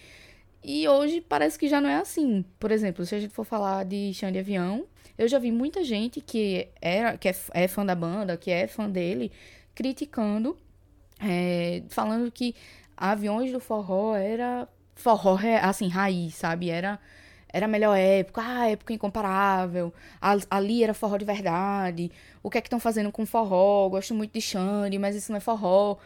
E 0.63 0.87
hoje 0.87 1.19
parece 1.19 1.59
que 1.59 1.67
já 1.67 1.81
não 1.81 1.89
é 1.89 1.97
assim. 1.97 2.45
Por 2.57 2.71
exemplo, 2.71 3.05
se 3.05 3.15
a 3.15 3.19
gente 3.19 3.33
for 3.33 3.43
falar 3.43 3.83
de 3.83 4.13
Xande 4.13 4.39
Avião, 4.39 4.85
eu 5.17 5.27
já 5.27 5.37
vi 5.39 5.51
muita 5.51 5.83
gente 5.83 6.21
que, 6.21 6.69
era, 6.81 7.17
que 7.17 7.27
é, 7.27 7.35
é 7.51 7.67
fã 7.67 7.85
da 7.85 7.95
banda, 7.95 8.37
que 8.37 8.49
é 8.49 8.65
fã 8.65 8.89
dele, 8.89 9.29
criticando, 9.75 10.57
é, 11.19 11.83
falando 11.89 12.31
que 12.31 12.55
Aviões 13.01 13.51
do 13.51 13.59
Forró 13.59 14.15
era 14.15 14.67
forró, 14.93 15.37
assim, 15.63 15.87
raiz, 15.87 16.35
sabe? 16.35 16.69
Era 16.69 16.99
era 17.53 17.65
a 17.65 17.67
melhor 17.67 17.97
época, 17.97 18.41
ah, 18.45 18.69
época 18.69 18.93
incomparável, 18.93 19.93
ali 20.49 20.83
era 20.83 20.93
forró 20.93 21.17
de 21.17 21.25
verdade, 21.25 22.09
o 22.41 22.49
que 22.49 22.57
é 22.57 22.61
que 22.61 22.67
estão 22.67 22.79
fazendo 22.79 23.11
com 23.11 23.25
forró, 23.25 23.89
gosto 23.89 24.15
muito 24.15 24.31
de 24.31 24.39
Xande, 24.39 24.97
mas 24.97 25.17
isso 25.17 25.33
não 25.33 25.37
é 25.37 25.41
forró. 25.41 25.97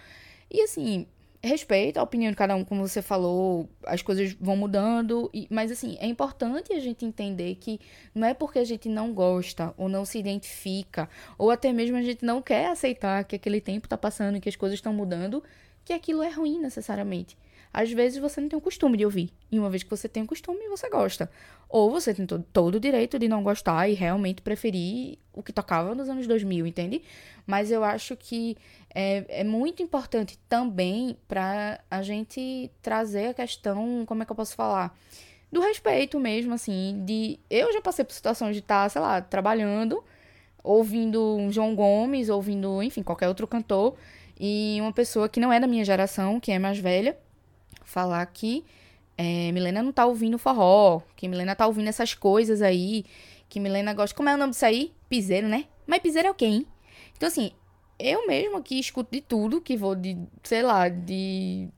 E 0.49 0.61
assim, 0.61 1.05
respeito 1.43 1.99
a 1.99 2.03
opinião 2.03 2.31
de 2.31 2.37
cada 2.37 2.55
um, 2.55 2.63
como 2.65 2.87
você 2.87 3.01
falou, 3.01 3.69
as 3.85 4.01
coisas 4.01 4.33
vão 4.39 4.57
mudando, 4.57 5.29
mas 5.49 5.71
assim, 5.71 5.97
é 5.99 6.07
importante 6.07 6.73
a 6.73 6.79
gente 6.79 7.05
entender 7.05 7.55
que 7.55 7.79
não 8.15 8.27
é 8.27 8.33
porque 8.33 8.57
a 8.57 8.63
gente 8.63 8.89
não 8.89 9.13
gosta 9.13 9.71
ou 9.77 9.87
não 9.87 10.03
se 10.03 10.17
identifica, 10.17 11.07
ou 11.37 11.51
até 11.51 11.71
mesmo 11.71 11.95
a 11.95 12.01
gente 12.01 12.25
não 12.25 12.41
quer 12.41 12.67
aceitar 12.71 13.23
que 13.23 13.35
aquele 13.35 13.61
tempo 13.61 13.85
está 13.85 13.97
passando 13.97 14.37
e 14.37 14.41
que 14.41 14.49
as 14.49 14.55
coisas 14.55 14.79
estão 14.79 14.93
mudando, 14.93 15.43
que 15.85 15.93
aquilo 15.93 16.23
é 16.23 16.29
ruim 16.29 16.59
necessariamente. 16.59 17.37
Às 17.71 17.91
vezes 17.91 18.17
você 18.17 18.39
não 18.39 18.47
tem 18.47 18.57
o 18.57 18.61
costume 18.61 18.97
de 18.97 19.03
ouvir. 19.03 19.33
E 19.51 19.59
uma 19.59 19.69
vez 19.69 19.83
que 19.83 19.89
você 19.89 20.07
tem 20.07 20.23
o 20.23 20.25
costume, 20.25 20.67
você 20.69 20.89
gosta. 20.89 21.29
Ou 21.67 21.91
você 21.91 22.13
tem 22.13 22.25
todo, 22.25 22.45
todo 22.53 22.75
o 22.75 22.79
direito 22.79 23.19
de 23.19 23.27
não 23.27 23.43
gostar 23.43 23.89
e 23.89 23.93
realmente 23.93 24.41
preferir 24.41 25.19
o 25.33 25.43
que 25.43 25.51
tocava 25.51 25.93
nos 25.93 26.07
anos 26.07 26.25
2000, 26.25 26.65
entende? 26.65 27.01
Mas 27.45 27.69
eu 27.71 27.83
acho 27.83 28.15
que 28.15 28.55
é, 28.93 29.41
é 29.41 29.43
muito 29.43 29.83
importante 29.83 30.39
também 30.47 31.17
para 31.27 31.81
a 31.91 32.01
gente 32.01 32.71
trazer 32.81 33.27
a 33.27 33.33
questão, 33.33 34.05
como 34.05 34.23
é 34.23 34.25
que 34.25 34.31
eu 34.31 34.35
posso 34.37 34.55
falar? 34.55 34.97
Do 35.51 35.59
respeito 35.59 36.17
mesmo, 36.17 36.53
assim, 36.53 37.03
de... 37.05 37.37
Eu 37.49 37.73
já 37.73 37.81
passei 37.81 38.05
por 38.05 38.13
situações 38.13 38.55
de 38.55 38.61
estar, 38.61 38.89
sei 38.89 39.01
lá, 39.01 39.19
trabalhando, 39.21 40.01
ouvindo 40.63 41.35
um 41.35 41.51
João 41.51 41.75
Gomes, 41.75 42.29
ouvindo, 42.29 42.81
enfim, 42.81 43.03
qualquer 43.03 43.27
outro 43.27 43.45
cantor, 43.45 43.95
e 44.39 44.77
uma 44.81 44.91
pessoa 44.91 45.29
que 45.29 45.39
não 45.39 45.51
é 45.51 45.59
da 45.59 45.67
minha 45.67 45.85
geração, 45.85 46.39
que 46.39 46.51
é 46.51 46.59
mais 46.59 46.77
velha, 46.77 47.17
falar 47.83 48.25
que 48.25 48.65
é, 49.17 49.51
Milena 49.51 49.81
não 49.81 49.91
tá 49.91 50.05
ouvindo 50.05 50.37
forró, 50.37 51.01
que 51.15 51.27
Milena 51.27 51.55
tá 51.55 51.65
ouvindo 51.65 51.87
essas 51.87 52.13
coisas 52.13 52.61
aí, 52.61 53.05
que 53.47 53.59
Milena 53.59 53.93
gosta. 53.93 54.15
Como 54.15 54.29
é 54.29 54.35
o 54.35 54.37
nome 54.37 54.51
disso 54.51 54.65
aí? 54.65 54.91
Piseiro, 55.07 55.47
né? 55.47 55.65
Mas 55.87 55.99
piseiro 55.99 56.27
é 56.27 56.31
o 56.31 56.35
quê, 56.35 56.45
hein? 56.45 56.67
Então, 57.15 57.27
assim, 57.27 57.51
eu 57.97 58.27
mesmo 58.27 58.57
aqui 58.57 58.79
escuto 58.79 59.09
de 59.11 59.21
tudo, 59.21 59.61
que 59.61 59.77
vou 59.77 59.95
de, 59.95 60.17
sei 60.43 60.61
lá, 60.61 60.89
de 60.89 61.69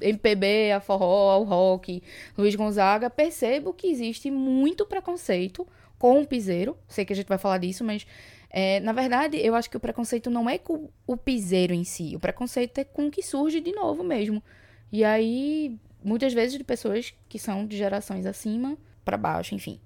MPB 0.00 0.72
a 0.72 0.80
forró, 0.80 1.30
ao 1.30 1.42
rock, 1.42 2.02
Luiz 2.36 2.54
Gonzaga, 2.54 3.10
percebo 3.10 3.72
que 3.72 3.88
existe 3.88 4.30
muito 4.30 4.86
preconceito 4.86 5.66
com 5.98 6.20
o 6.20 6.26
piseiro. 6.26 6.76
Sei 6.86 7.04
que 7.04 7.12
a 7.12 7.16
gente 7.16 7.28
vai 7.28 7.38
falar 7.38 7.58
disso, 7.58 7.82
mas 7.82 8.06
é, 8.50 8.80
na 8.80 8.92
verdade, 8.92 9.36
eu 9.36 9.54
acho 9.54 9.68
que 9.68 9.76
o 9.76 9.80
preconceito 9.80 10.30
não 10.30 10.48
é 10.48 10.58
com 10.58 10.88
o 11.06 11.16
piseiro 11.16 11.74
em 11.74 11.84
si. 11.84 12.16
O 12.16 12.20
preconceito 12.20 12.78
é 12.78 12.84
com 12.84 13.08
o 13.08 13.10
que 13.10 13.22
surge 13.22 13.60
de 13.60 13.72
novo 13.72 14.02
mesmo. 14.02 14.42
E 14.90 15.04
aí, 15.04 15.78
muitas 16.02 16.32
vezes 16.32 16.56
de 16.56 16.64
pessoas 16.64 17.12
que 17.28 17.38
são 17.38 17.66
de 17.66 17.76
gerações 17.76 18.24
acima 18.24 18.76
para 19.04 19.16
baixo, 19.16 19.54
enfim. 19.54 19.80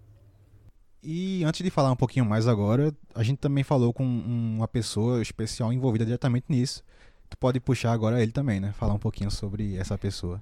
E 1.02 1.42
antes 1.42 1.62
de 1.62 1.70
falar 1.70 1.90
um 1.90 1.96
pouquinho 1.96 2.24
mais 2.24 2.46
agora, 2.46 2.94
a 3.12 3.24
gente 3.24 3.38
também 3.38 3.64
falou 3.64 3.92
com 3.92 4.04
uma 4.04 4.68
pessoa 4.68 5.20
especial 5.20 5.72
envolvida 5.72 6.04
diretamente 6.04 6.46
nisso. 6.48 6.84
Tu 7.28 7.36
pode 7.36 7.58
puxar 7.58 7.92
agora 7.92 8.22
ele 8.22 8.30
também, 8.30 8.60
né? 8.60 8.72
Falar 8.72 8.94
um 8.94 8.98
pouquinho 8.98 9.30
sobre 9.30 9.76
essa 9.76 9.98
pessoa. 9.98 10.40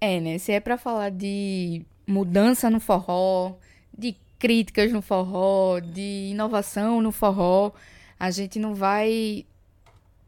É, 0.00 0.18
né? 0.18 0.38
Se 0.38 0.52
é 0.52 0.60
para 0.60 0.78
falar 0.78 1.10
de 1.10 1.84
mudança 2.06 2.70
no 2.70 2.80
forró, 2.80 3.56
de 3.96 4.16
críticas 4.38 4.92
no 4.92 5.02
forró, 5.02 5.80
de 5.80 6.28
inovação 6.30 7.00
no 7.00 7.12
forró, 7.12 7.72
a 8.18 8.30
gente 8.30 8.58
não 8.58 8.74
vai 8.74 9.46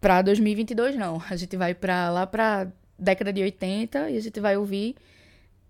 para 0.01 0.23
2022 0.23 0.97
não. 0.97 1.23
A 1.29 1.37
gente 1.37 1.57
vai 1.57 1.75
para 1.75 2.11
lá 2.11 2.27
para 2.27 2.71
década 2.99 3.33
de 3.33 3.43
80 3.43 4.11
e 4.11 4.17
a 4.17 4.21
gente 4.21 4.41
vai 4.41 4.57
ouvir 4.57 4.97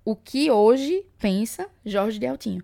o 0.04 0.16
que 0.16 0.50
hoje 0.50 1.04
pensa 1.18 1.68
Jorge 1.84 2.18
de 2.18 2.26
Altinho. 2.26 2.62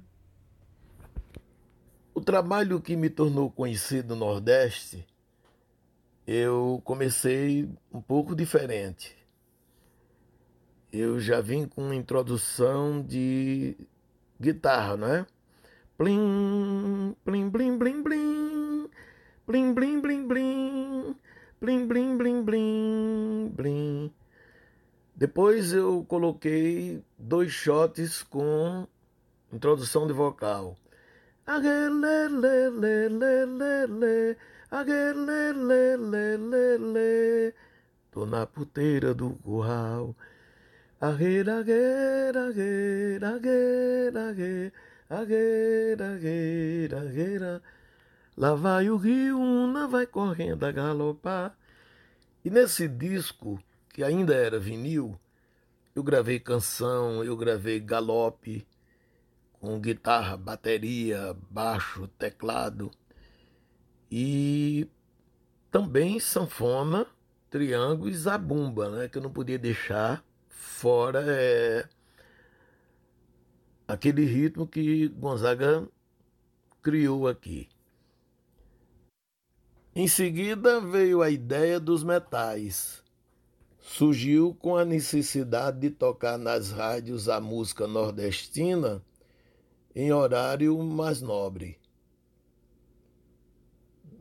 O 2.14 2.20
trabalho 2.20 2.80
que 2.80 2.96
me 2.96 3.10
tornou 3.10 3.50
conhecido 3.50 4.14
no 4.14 4.24
Nordeste, 4.24 5.04
eu 6.26 6.80
comecei 6.84 7.68
um 7.92 8.00
pouco 8.00 8.34
diferente. 8.34 9.16
Eu 10.92 11.18
já 11.18 11.40
vim 11.40 11.66
com 11.66 11.92
introdução 11.92 13.02
de 13.02 13.76
guitarra, 14.40 14.96
não 14.96 15.26
Blim, 15.96 17.14
blim, 17.24 17.50
blim, 17.50 17.78
blim, 17.78 18.02
blim. 18.02 18.90
Blim, 19.46 19.74
blim, 19.74 20.02
blim, 20.02 20.28
blim. 20.28 21.14
Blim, 21.62 21.88
blim, 21.88 22.18
blim, 22.18 22.44
blim, 22.44 23.48
blim. 23.56 24.10
Depois 25.14 25.72
eu 25.72 26.04
coloquei 26.08 27.00
dois 27.16 27.52
shots 27.52 28.24
com 28.24 28.88
introdução 29.52 30.08
de 30.08 30.12
vocal. 30.12 30.76
Tô 38.10 38.26
na 38.26 38.46
puteira 38.46 39.14
do 39.14 39.30
curral. 39.44 40.16
Aguer, 41.00 41.48
aguer, 41.48 42.36
aguer, 42.36 43.24
aguer, 43.24 44.16
aguer 44.16 44.72
agueira, 45.20 46.14
agueira, 46.14 47.00
agueira, 47.00 47.62
Lá 48.36 48.54
vai 48.54 48.90
o 48.90 48.96
rio, 48.96 49.38
uma 49.38 49.86
vai 49.86 50.06
correndo 50.06 50.64
a 50.64 50.72
galopar. 50.72 51.56
E 52.44 52.50
nesse 52.50 52.88
disco 52.88 53.62
que 53.90 54.02
ainda 54.02 54.34
era 54.34 54.58
vinil, 54.58 55.18
eu 55.94 56.02
gravei 56.02 56.40
canção, 56.40 57.22
eu 57.22 57.36
gravei 57.36 57.78
galope, 57.78 58.66
com 59.60 59.80
guitarra, 59.80 60.36
bateria, 60.36 61.34
baixo, 61.48 62.08
teclado 62.18 62.90
e 64.10 64.86
também 65.70 66.20
sanfona, 66.20 67.06
triângulo 67.48 68.10
e 68.10 68.14
zabumba, 68.14 68.90
né, 68.90 69.08
que 69.08 69.18
eu 69.18 69.22
não 69.22 69.32
podia 69.32 69.58
deixar 69.58 70.24
fora 70.48 71.24
é, 71.26 71.88
aquele 73.86 74.24
ritmo 74.24 74.66
que 74.66 75.08
Gonzaga 75.08 75.88
criou 76.82 77.28
aqui. 77.28 77.68
Em 79.94 80.08
seguida 80.08 80.80
veio 80.80 81.22
a 81.22 81.30
ideia 81.30 81.78
dos 81.78 82.02
metais 82.02 83.04
surgiu 83.78 84.54
com 84.54 84.76
a 84.76 84.84
necessidade 84.84 85.78
de 85.78 85.90
tocar 85.90 86.38
nas 86.38 86.70
rádios 86.70 87.28
a 87.28 87.38
música 87.38 87.86
nordestina 87.86 89.04
em 89.94 90.10
horário 90.10 90.76
mais 90.82 91.20
nobre. 91.20 91.78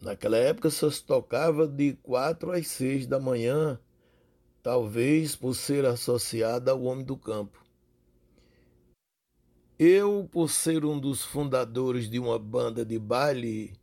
Naquela 0.01 0.37
época 0.37 0.69
só 0.69 0.91
se 0.91 1.01
tocava 1.01 1.65
de 1.65 1.93
quatro 2.03 2.51
às 2.51 2.67
seis 2.67 3.07
da 3.07 3.19
manhã, 3.19 3.79
talvez 4.61 5.33
por 5.33 5.55
ser 5.55 5.85
associada 5.85 6.71
ao 6.71 6.83
homem 6.83 7.05
do 7.05 7.15
campo. 7.15 7.62
Eu, 9.77 10.29
por 10.31 10.49
ser 10.51 10.85
um 10.85 10.99
dos 10.99 11.23
fundadores 11.23 12.07
de 12.09 12.19
uma 12.19 12.37
banda 12.37 12.85
de 12.85 12.99
baile 12.99 13.73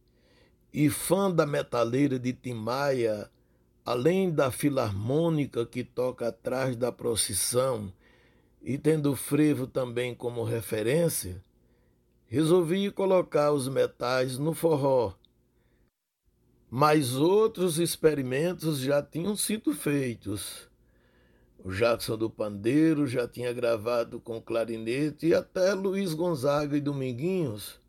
e 0.73 0.89
fã 0.89 1.29
da 1.29 1.45
metaleira 1.45 2.17
de 2.17 2.33
Timaya, 2.33 3.29
além 3.85 4.31
da 4.31 4.53
filarmônica 4.53 5.67
que 5.67 5.83
toca 5.83 6.29
atrás 6.29 6.77
da 6.77 6.93
procissão 6.93 7.93
e 8.63 8.79
tendo 8.79 9.11
o 9.13 9.17
frevo 9.17 9.67
também 9.67 10.15
como 10.15 10.45
referência, 10.45 11.45
resolvi 12.27 12.89
colocar 12.93 13.51
os 13.51 13.67
metais 13.67 14.39
no 14.39 14.55
forró. 14.55 15.15
Mas 16.71 17.17
outros 17.17 17.81
experimentos 17.81 18.79
já 18.79 19.03
tinham 19.03 19.35
sido 19.35 19.75
feitos. 19.75 20.70
O 21.63 21.71
Jackson 21.71 22.17
do 22.17 22.31
Pandeiro 22.31 23.07
já 23.07 23.29
tinha 23.29 23.53
gravado 23.53 24.19
com 24.19 24.41
clarinete 24.41 25.27
e 25.27 25.35
até 25.35 25.75
Luiz 25.75 26.15
Gonzaga 26.15 26.77
e 26.77 26.81
Dominguinhos 26.81 27.81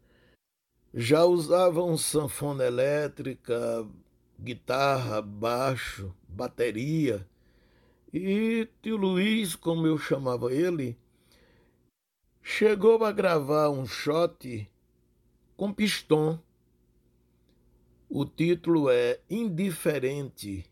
já 0.94 1.24
usavam 1.24 1.98
sanfona 1.98 2.66
elétrica, 2.66 3.88
guitarra, 4.38 5.22
baixo, 5.22 6.14
bateria. 6.28 7.26
E 8.14 8.68
tio 8.82 8.98
Luiz, 8.98 9.56
como 9.56 9.88
eu 9.88 9.98
chamava 9.98 10.54
ele, 10.54 10.98
chegou 12.42 13.06
a 13.06 13.12
gravar 13.12 13.70
um 13.70 13.86
shot 13.86 14.70
com 15.56 15.72
pistão. 15.72 16.42
O 18.10 18.26
título 18.26 18.90
é 18.90 19.22
Indiferente. 19.30 20.71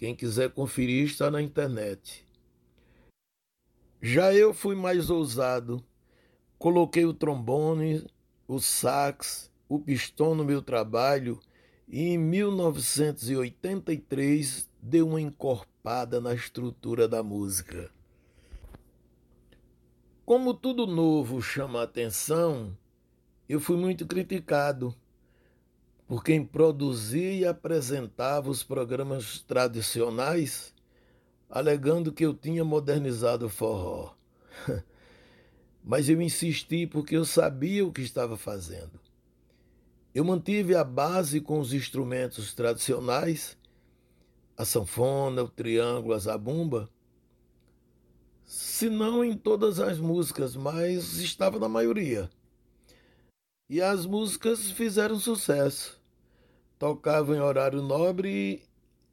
Quem 0.00 0.16
quiser 0.16 0.50
conferir 0.50 1.04
está 1.04 1.30
na 1.30 1.40
internet. 1.42 2.26
Já 4.00 4.32
eu 4.32 4.54
fui 4.54 4.74
mais 4.74 5.10
ousado. 5.10 5.84
Coloquei 6.58 7.04
o 7.04 7.12
trombone, 7.12 8.06
o 8.48 8.58
sax, 8.58 9.52
o 9.68 9.78
pistão 9.78 10.34
no 10.34 10.42
meu 10.42 10.62
trabalho 10.62 11.38
e 11.86 12.00
em 12.00 12.16
1983 12.16 14.70
deu 14.80 15.06
uma 15.06 15.20
encorpada 15.20 16.18
na 16.18 16.32
estrutura 16.32 17.06
da 17.06 17.22
música. 17.22 17.90
Como 20.24 20.54
tudo 20.54 20.86
novo 20.86 21.42
chama 21.42 21.82
atenção, 21.82 22.74
eu 23.46 23.60
fui 23.60 23.76
muito 23.76 24.06
criticado 24.06 24.94
por 26.10 26.24
quem 26.24 26.44
produzia 26.44 27.32
e 27.32 27.46
apresentava 27.46 28.50
os 28.50 28.64
programas 28.64 29.38
tradicionais, 29.46 30.74
alegando 31.48 32.12
que 32.12 32.26
eu 32.26 32.34
tinha 32.34 32.64
modernizado 32.64 33.46
o 33.46 33.48
forró. 33.48 34.12
Mas 35.84 36.08
eu 36.08 36.20
insisti 36.20 36.84
porque 36.84 37.16
eu 37.16 37.24
sabia 37.24 37.86
o 37.86 37.92
que 37.92 38.00
estava 38.00 38.36
fazendo. 38.36 38.98
Eu 40.12 40.24
mantive 40.24 40.74
a 40.74 40.82
base 40.82 41.40
com 41.40 41.60
os 41.60 41.72
instrumentos 41.72 42.54
tradicionais, 42.54 43.56
a 44.56 44.64
sanfona, 44.64 45.44
o 45.44 45.48
triângulo, 45.48 46.14
a 46.14 46.18
zabumba, 46.18 46.90
se 48.44 48.90
não 48.90 49.24
em 49.24 49.36
todas 49.36 49.78
as 49.78 50.00
músicas, 50.00 50.56
mas 50.56 51.18
estava 51.18 51.60
na 51.60 51.68
maioria. 51.68 52.28
E 53.68 53.80
as 53.80 54.04
músicas 54.04 54.72
fizeram 54.72 55.16
sucesso 55.16 55.99
tocava 56.80 57.36
em 57.36 57.40
horário 57.40 57.82
nobre 57.82 58.62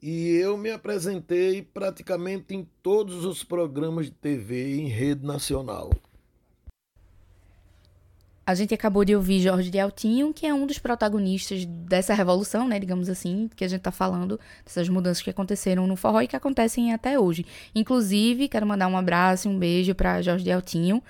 e 0.02 0.30
eu 0.38 0.58
me 0.58 0.72
apresentei 0.72 1.62
praticamente 1.62 2.56
em 2.56 2.66
todos 2.82 3.26
os 3.26 3.44
programas 3.44 4.06
de 4.06 4.14
TV 4.14 4.78
em 4.78 4.88
rede 4.88 5.26
nacional. 5.26 5.92
A 8.46 8.56
gente 8.56 8.74
acabou 8.74 9.04
de 9.04 9.14
ouvir 9.14 9.42
Jorge 9.42 9.70
de 9.70 9.78
Altinho, 9.78 10.34
que 10.34 10.46
é 10.46 10.54
um 10.54 10.66
dos 10.66 10.80
protagonistas 10.80 11.66
dessa 11.66 12.14
revolução, 12.14 12.66
né, 12.66 12.80
digamos 12.80 13.10
assim, 13.10 13.50
que 13.54 13.66
a 13.66 13.68
gente 13.68 13.80
está 13.80 13.92
falando, 13.92 14.40
dessas 14.64 14.88
mudanças 14.88 15.22
que 15.22 15.30
aconteceram 15.30 15.86
no 15.86 15.98
forró 15.98 16.22
e 16.22 16.28
que 16.28 16.38
acontecem 16.38 16.94
até 16.94 17.20
hoje. 17.20 17.46
Inclusive, 17.76 18.48
quero 18.48 18.66
mandar 18.66 18.88
um 18.88 18.96
abraço 18.96 19.50
e 19.50 19.52
um 19.52 19.60
beijo 19.60 19.94
para 19.94 20.22
Jorge 20.22 20.46
de 20.46 20.52
Altinho, 20.54 21.04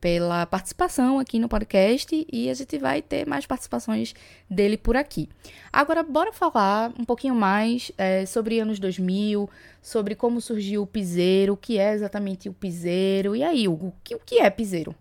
pela 0.00 0.44
participação 0.44 1.18
aqui 1.18 1.38
no 1.38 1.48
podcast 1.48 2.26
e 2.30 2.50
a 2.50 2.54
gente 2.54 2.78
vai 2.78 3.00
ter 3.00 3.26
mais 3.26 3.46
participações 3.46 4.14
dele 4.50 4.76
por 4.76 4.96
aqui. 4.96 5.28
Agora, 5.72 6.02
bora 6.02 6.32
falar 6.32 6.92
um 6.98 7.04
pouquinho 7.04 7.34
mais 7.34 7.90
é, 7.96 8.26
sobre 8.26 8.60
anos 8.60 8.78
2000, 8.78 9.48
sobre 9.80 10.14
como 10.14 10.40
surgiu 10.40 10.82
o 10.82 10.86
piseiro, 10.86 11.54
o 11.54 11.56
que 11.56 11.78
é 11.78 11.94
exatamente 11.94 12.48
o 12.48 12.52
piseiro. 12.52 13.34
E 13.34 13.42
aí, 13.42 13.66
Hugo, 13.66 13.88
o 13.88 14.18
que, 14.24 14.38
é 14.38 14.50
piseiro? 14.50 14.94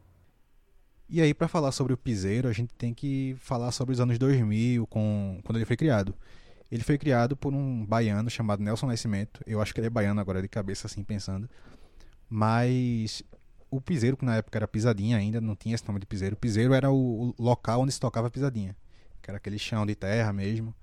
E 1.10 1.22
aí, 1.22 1.34
para 1.34 1.48
falar 1.48 1.72
sobre 1.72 1.94
o 1.94 1.98
piseiro, 1.98 2.48
a 2.48 2.54
gente 2.54 2.74
tem 2.74 2.94
que 2.94 3.36
falar 3.40 3.72
sobre 3.72 3.94
os 3.94 4.00
anos 4.00 4.18
2000, 4.18 4.88
com, 4.88 5.40
quando 5.44 5.58
ele 5.58 5.66
foi 5.66 5.76
criado. 5.76 6.16
Ele 6.72 6.84
foi 6.84 6.98
criado 6.98 7.38
por 7.38 7.54
um 7.54 7.86
baiano 7.86 8.30
chamado 8.30 8.64
Nelson 8.64 8.88
Nascimento. 8.88 9.42
Eu 9.46 9.62
acho 9.62 9.74
que 9.74 9.80
ele 9.80 9.88
é 9.88 9.90
baiano 9.92 10.20
agora 10.20 10.42
de 10.42 10.48
cabeça, 10.48 10.88
assim, 10.88 11.04
pensando. 11.04 11.48
Mas 12.28 13.22
o 13.76 13.82
piseiro, 13.82 14.16
que 14.16 14.26
na 14.26 14.36
época 14.36 14.58
era 14.58 14.68
pisadinha 14.68 15.18
ainda, 15.18 15.42
não 15.42 15.56
tinha 15.56 15.74
esse 15.74 15.88
nome 15.88 16.00
de 16.00 16.06
piseiro. 16.06 16.36
Piseiro 16.36 16.74
era 16.74 16.92
o, 16.92 17.30
o 17.30 17.36
local 17.40 17.82
onde 17.82 17.92
se 17.92 18.00
tocava 18.00 18.30
pisadinha, 18.30 18.76
que 19.22 19.30
era 19.32 19.38
aquele 19.38 19.58
chão 19.58 19.86
de 19.86 19.96
terra 19.96 20.32
mesmo. 20.32 20.76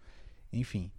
Enfim, 0.52 0.90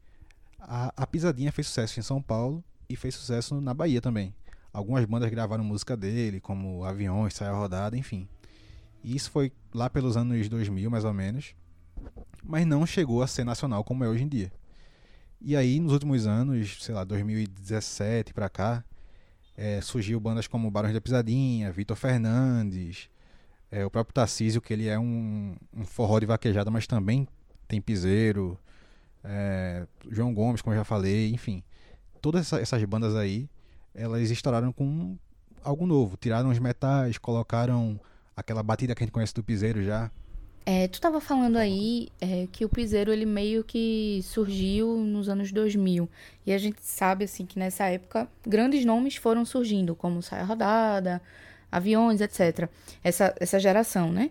a, 0.57 0.93
a 0.95 1.05
pisadinha 1.05 1.51
fez 1.51 1.67
sucesso 1.67 1.99
em 1.99 2.03
São 2.03 2.21
Paulo 2.21 2.63
e 2.87 2.95
fez 2.95 3.15
sucesso 3.15 3.59
na 3.59 3.73
Bahia 3.73 3.99
também. 3.99 4.33
Algumas 4.71 5.03
bandas 5.03 5.29
gravaram 5.29 5.63
música 5.65 5.97
dele, 5.97 6.39
como 6.39 6.85
Aviões, 6.85 7.33
Saia 7.33 7.51
Rodada, 7.51 7.97
enfim. 7.97 8.25
E 9.03 9.15
isso 9.15 9.29
foi 9.29 9.51
lá 9.73 9.89
pelos 9.89 10.15
anos 10.15 10.47
2000, 10.47 10.89
mais 10.89 11.03
ou 11.03 11.13
menos. 11.13 11.53
Mas 12.41 12.65
não 12.65 12.85
chegou 12.85 13.21
a 13.21 13.27
ser 13.27 13.43
nacional 13.43 13.83
como 13.83 14.03
é 14.05 14.07
hoje 14.07 14.23
em 14.23 14.29
dia. 14.29 14.51
E 15.41 15.57
aí, 15.57 15.79
nos 15.79 15.91
últimos 15.91 16.25
anos, 16.25 16.77
sei 16.81 16.95
lá, 16.95 17.03
2017 17.03 18.33
para 18.33 18.47
cá, 18.47 18.85
é, 19.61 19.79
surgiu 19.79 20.19
bandas 20.19 20.47
como 20.47 20.71
Barões 20.71 20.91
da 20.91 20.99
Pisadinha, 20.99 21.71
Vitor 21.71 21.95
Fernandes, 21.95 23.07
é, 23.69 23.85
o 23.85 23.91
próprio 23.91 24.11
Tarcísio, 24.11 24.59
que 24.59 24.73
ele 24.73 24.87
é 24.87 24.97
um, 24.97 25.55
um, 25.71 25.85
forró 25.85 26.17
de 26.17 26.25
vaquejada, 26.25 26.71
mas 26.71 26.87
também 26.87 27.27
tem 27.67 27.79
piseiro, 27.79 28.57
é, 29.23 29.85
João 30.09 30.33
Gomes, 30.33 30.63
como 30.63 30.73
eu 30.73 30.79
já 30.79 30.83
falei, 30.83 31.31
enfim. 31.31 31.61
Todas 32.19 32.41
essa, 32.41 32.59
essas 32.59 32.83
bandas 32.85 33.15
aí, 33.15 33.47
elas 33.93 34.31
estouraram 34.31 34.73
com 34.73 35.15
algo 35.63 35.85
novo. 35.85 36.17
Tiraram 36.17 36.49
os 36.49 36.57
metais, 36.57 37.19
colocaram 37.19 37.99
aquela 38.35 38.63
batida 38.63 38.95
que 38.95 39.03
a 39.03 39.05
gente 39.05 39.13
conhece 39.13 39.35
do 39.35 39.43
piseiro 39.43 39.83
já, 39.83 40.09
é, 40.65 40.87
tu 40.87 40.95
estava 40.95 41.19
falando 41.19 41.57
aí 41.57 42.09
é, 42.19 42.47
que 42.51 42.63
o 42.63 42.69
piseiro 42.69 43.11
ele 43.11 43.25
meio 43.25 43.63
que 43.63 44.21
surgiu 44.23 44.97
nos 44.97 45.27
anos 45.27 45.51
2000 45.51 46.07
e 46.45 46.53
a 46.53 46.57
gente 46.57 46.77
sabe 46.81 47.25
assim 47.25 47.45
que 47.45 47.57
nessa 47.57 47.85
época 47.85 48.27
grandes 48.45 48.85
nomes 48.85 49.15
foram 49.15 49.43
surgindo 49.43 49.95
como 49.95 50.21
Saia 50.21 50.43
Rodada, 50.43 51.21
Aviões, 51.71 52.21
etc. 52.21 52.69
Essa 53.03 53.33
essa 53.39 53.59
geração, 53.59 54.11
né? 54.11 54.29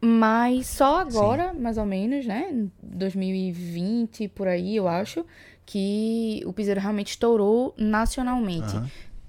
Mas 0.00 0.66
só 0.68 1.00
agora, 1.00 1.52
Sim. 1.52 1.60
mais 1.60 1.78
ou 1.78 1.86
menos, 1.86 2.26
né? 2.26 2.68
2020 2.82 4.28
por 4.28 4.46
aí, 4.46 4.76
eu 4.76 4.86
acho, 4.86 5.24
que 5.64 6.42
o 6.46 6.52
piseiro 6.52 6.80
realmente 6.80 7.08
estourou 7.08 7.74
nacionalmente. 7.76 8.76
Uhum 8.76 8.86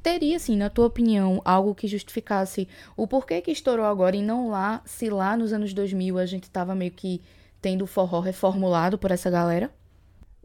teria, 0.08 0.38
assim, 0.38 0.56
na 0.56 0.70
tua 0.70 0.86
opinião, 0.86 1.41
algo 1.43 1.76
que 1.76 1.86
justificasse 1.86 2.65
o 2.96 3.06
porquê 3.06 3.41
que 3.41 3.52
estourou 3.52 3.86
agora 3.86 4.15
e 4.15 4.22
não 4.22 4.48
lá, 4.50 4.82
se 4.86 5.10
lá 5.10 5.36
nos 5.36 5.52
anos 5.52 5.74
2000 5.74 6.17
a 6.17 6.26
gente 6.26 6.50
tava 6.50 6.74
meio 6.74 6.91
que 6.91 7.22
tendo 7.62 7.84
o 7.84 7.88
forró 7.88 8.22
reformulado 8.22 8.98
por 8.98 9.12
essa 9.12 9.30
galera? 9.30 9.70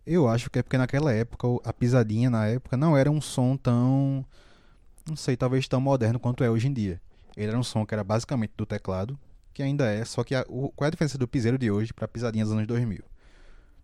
Eu 0.04 0.26
acho 0.26 0.50
que 0.50 0.58
é 0.58 0.64
porque 0.64 0.76
naquela 0.76 1.12
época, 1.12 1.46
a 1.62 1.72
pisadinha 1.72 2.28
na 2.28 2.48
época 2.48 2.76
não 2.76 2.96
era 2.96 3.08
um 3.08 3.20
som 3.20 3.56
tão, 3.56 4.24
não 5.08 5.14
sei, 5.14 5.36
talvez 5.36 5.68
tão 5.68 5.80
moderno 5.80 6.18
quanto 6.18 6.42
é 6.42 6.50
hoje 6.50 6.66
em 6.66 6.72
dia. 6.72 7.00
Ele 7.36 7.46
era 7.46 7.58
um 7.58 7.62
som 7.62 7.86
que 7.86 7.94
era 7.94 8.02
basicamente 8.02 8.54
do 8.56 8.66
teclado, 8.66 9.16
que 9.54 9.62
ainda 9.62 9.86
é, 9.86 10.04
só 10.04 10.24
que 10.24 10.34
a, 10.34 10.44
o, 10.48 10.70
qual 10.70 10.86
é 10.86 10.88
a 10.88 10.90
diferença 10.90 11.16
do 11.16 11.28
piseiro 11.28 11.56
de 11.56 11.70
hoje 11.70 11.92
para 11.92 12.06
a 12.06 12.08
pisadinha 12.08 12.44
dos 12.44 12.52
anos 12.52 12.66
2000? 12.66 13.04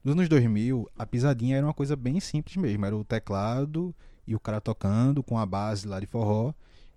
Nos 0.03 0.13
anos 0.13 0.29
2000, 0.29 0.91
a 0.99 1.07
pisadinha 1.07 1.57
era 1.57 1.65
uma 1.65 1.75
coisa 1.75 1.95
bem 1.95 2.19
simples 2.19 2.57
mesmo, 2.57 2.85
era 2.85 2.97
o 2.97 3.05
teclado 3.05 3.95
e 4.29 4.35
o 4.35 4.41
cara 4.41 4.61
tocando 4.61 5.23
com 5.23 5.39
a 5.39 5.47
base 5.47 5.89
lá 5.89 5.99
de 5.99 6.07
forró. 6.07 6.53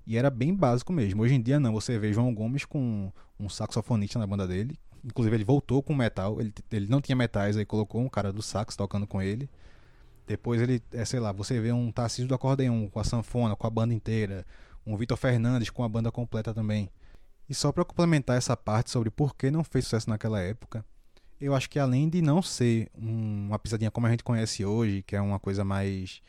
E 0.06 0.17
era 0.17 0.30
bem 0.30 0.54
básico 0.54 0.91
mesmo. 0.91 1.24
Hoje 1.24 1.36
em 1.36 1.41
dia 1.41 1.60
não, 1.62 1.72
você 1.72 1.98
vê 1.98 2.12
João 2.12 2.34
Gomes 2.34 2.65
com 2.65 3.10
um 3.39 3.48
saxofonista 3.48 4.20
na 4.20 4.28
banda 4.28 4.46
dele. 4.46 4.78
Inclusive 5.02 5.38
ele 5.38 5.46
voltou 5.46 5.82
com 5.82 5.96
metal, 5.96 6.41
ele, 6.41 6.54
ele 6.70 6.88
não 6.88 7.00
tinha 7.00 7.15
metais, 7.15 7.56
aí 7.56 7.65
colocou 7.65 8.02
um 8.02 8.10
cara 8.10 8.34
do 8.34 8.41
sax 8.41 8.76
tocando 8.76 9.08
com 9.08 9.22
ele. 9.22 9.50
Depois 10.28 10.62
ele, 10.62 10.84
é, 10.91 11.06
sei 11.06 11.22
lá, 11.22 11.32
você 11.32 11.60
vê 11.60 11.72
um 11.72 11.89
Tarcísio 11.89 12.28
do 12.28 12.36
acordeão 12.36 12.89
com 12.89 13.00
a 13.00 13.04
sanfona, 13.04 13.56
com 13.56 13.65
a 13.65 13.70
banda 13.70 13.94
inteira. 13.94 14.46
Um 14.86 14.98
Vitor 14.98 15.17
Fernandes 15.17 15.70
com 15.70 15.84
a 15.84 15.89
banda 15.89 16.12
completa 16.12 16.54
também. 16.54 16.89
E 17.50 17.56
só 17.56 17.72
para 17.72 17.86
complementar 17.86 18.38
essa 18.38 18.58
parte 18.58 18.89
sobre 18.91 19.10
por 19.10 19.36
que 19.36 19.50
não 19.50 19.63
fez 19.63 19.86
sucesso 19.86 20.10
naquela 20.10 20.41
época, 20.41 20.86
eu 21.39 21.56
acho 21.56 21.70
que 21.70 21.80
além 21.80 22.10
de 22.10 22.22
não 22.22 22.41
ser 22.41 22.89
um, 22.96 23.48
uma 23.48 23.58
pisadinha 23.58 23.89
como 23.89 24.08
a 24.08 24.12
gente 24.12 24.24
conhece 24.24 24.65
hoje, 24.65 25.02
que 25.04 25.15
é 25.15 25.22
uma 25.22 25.39
coisa 25.39 25.63
mais 25.63 26.22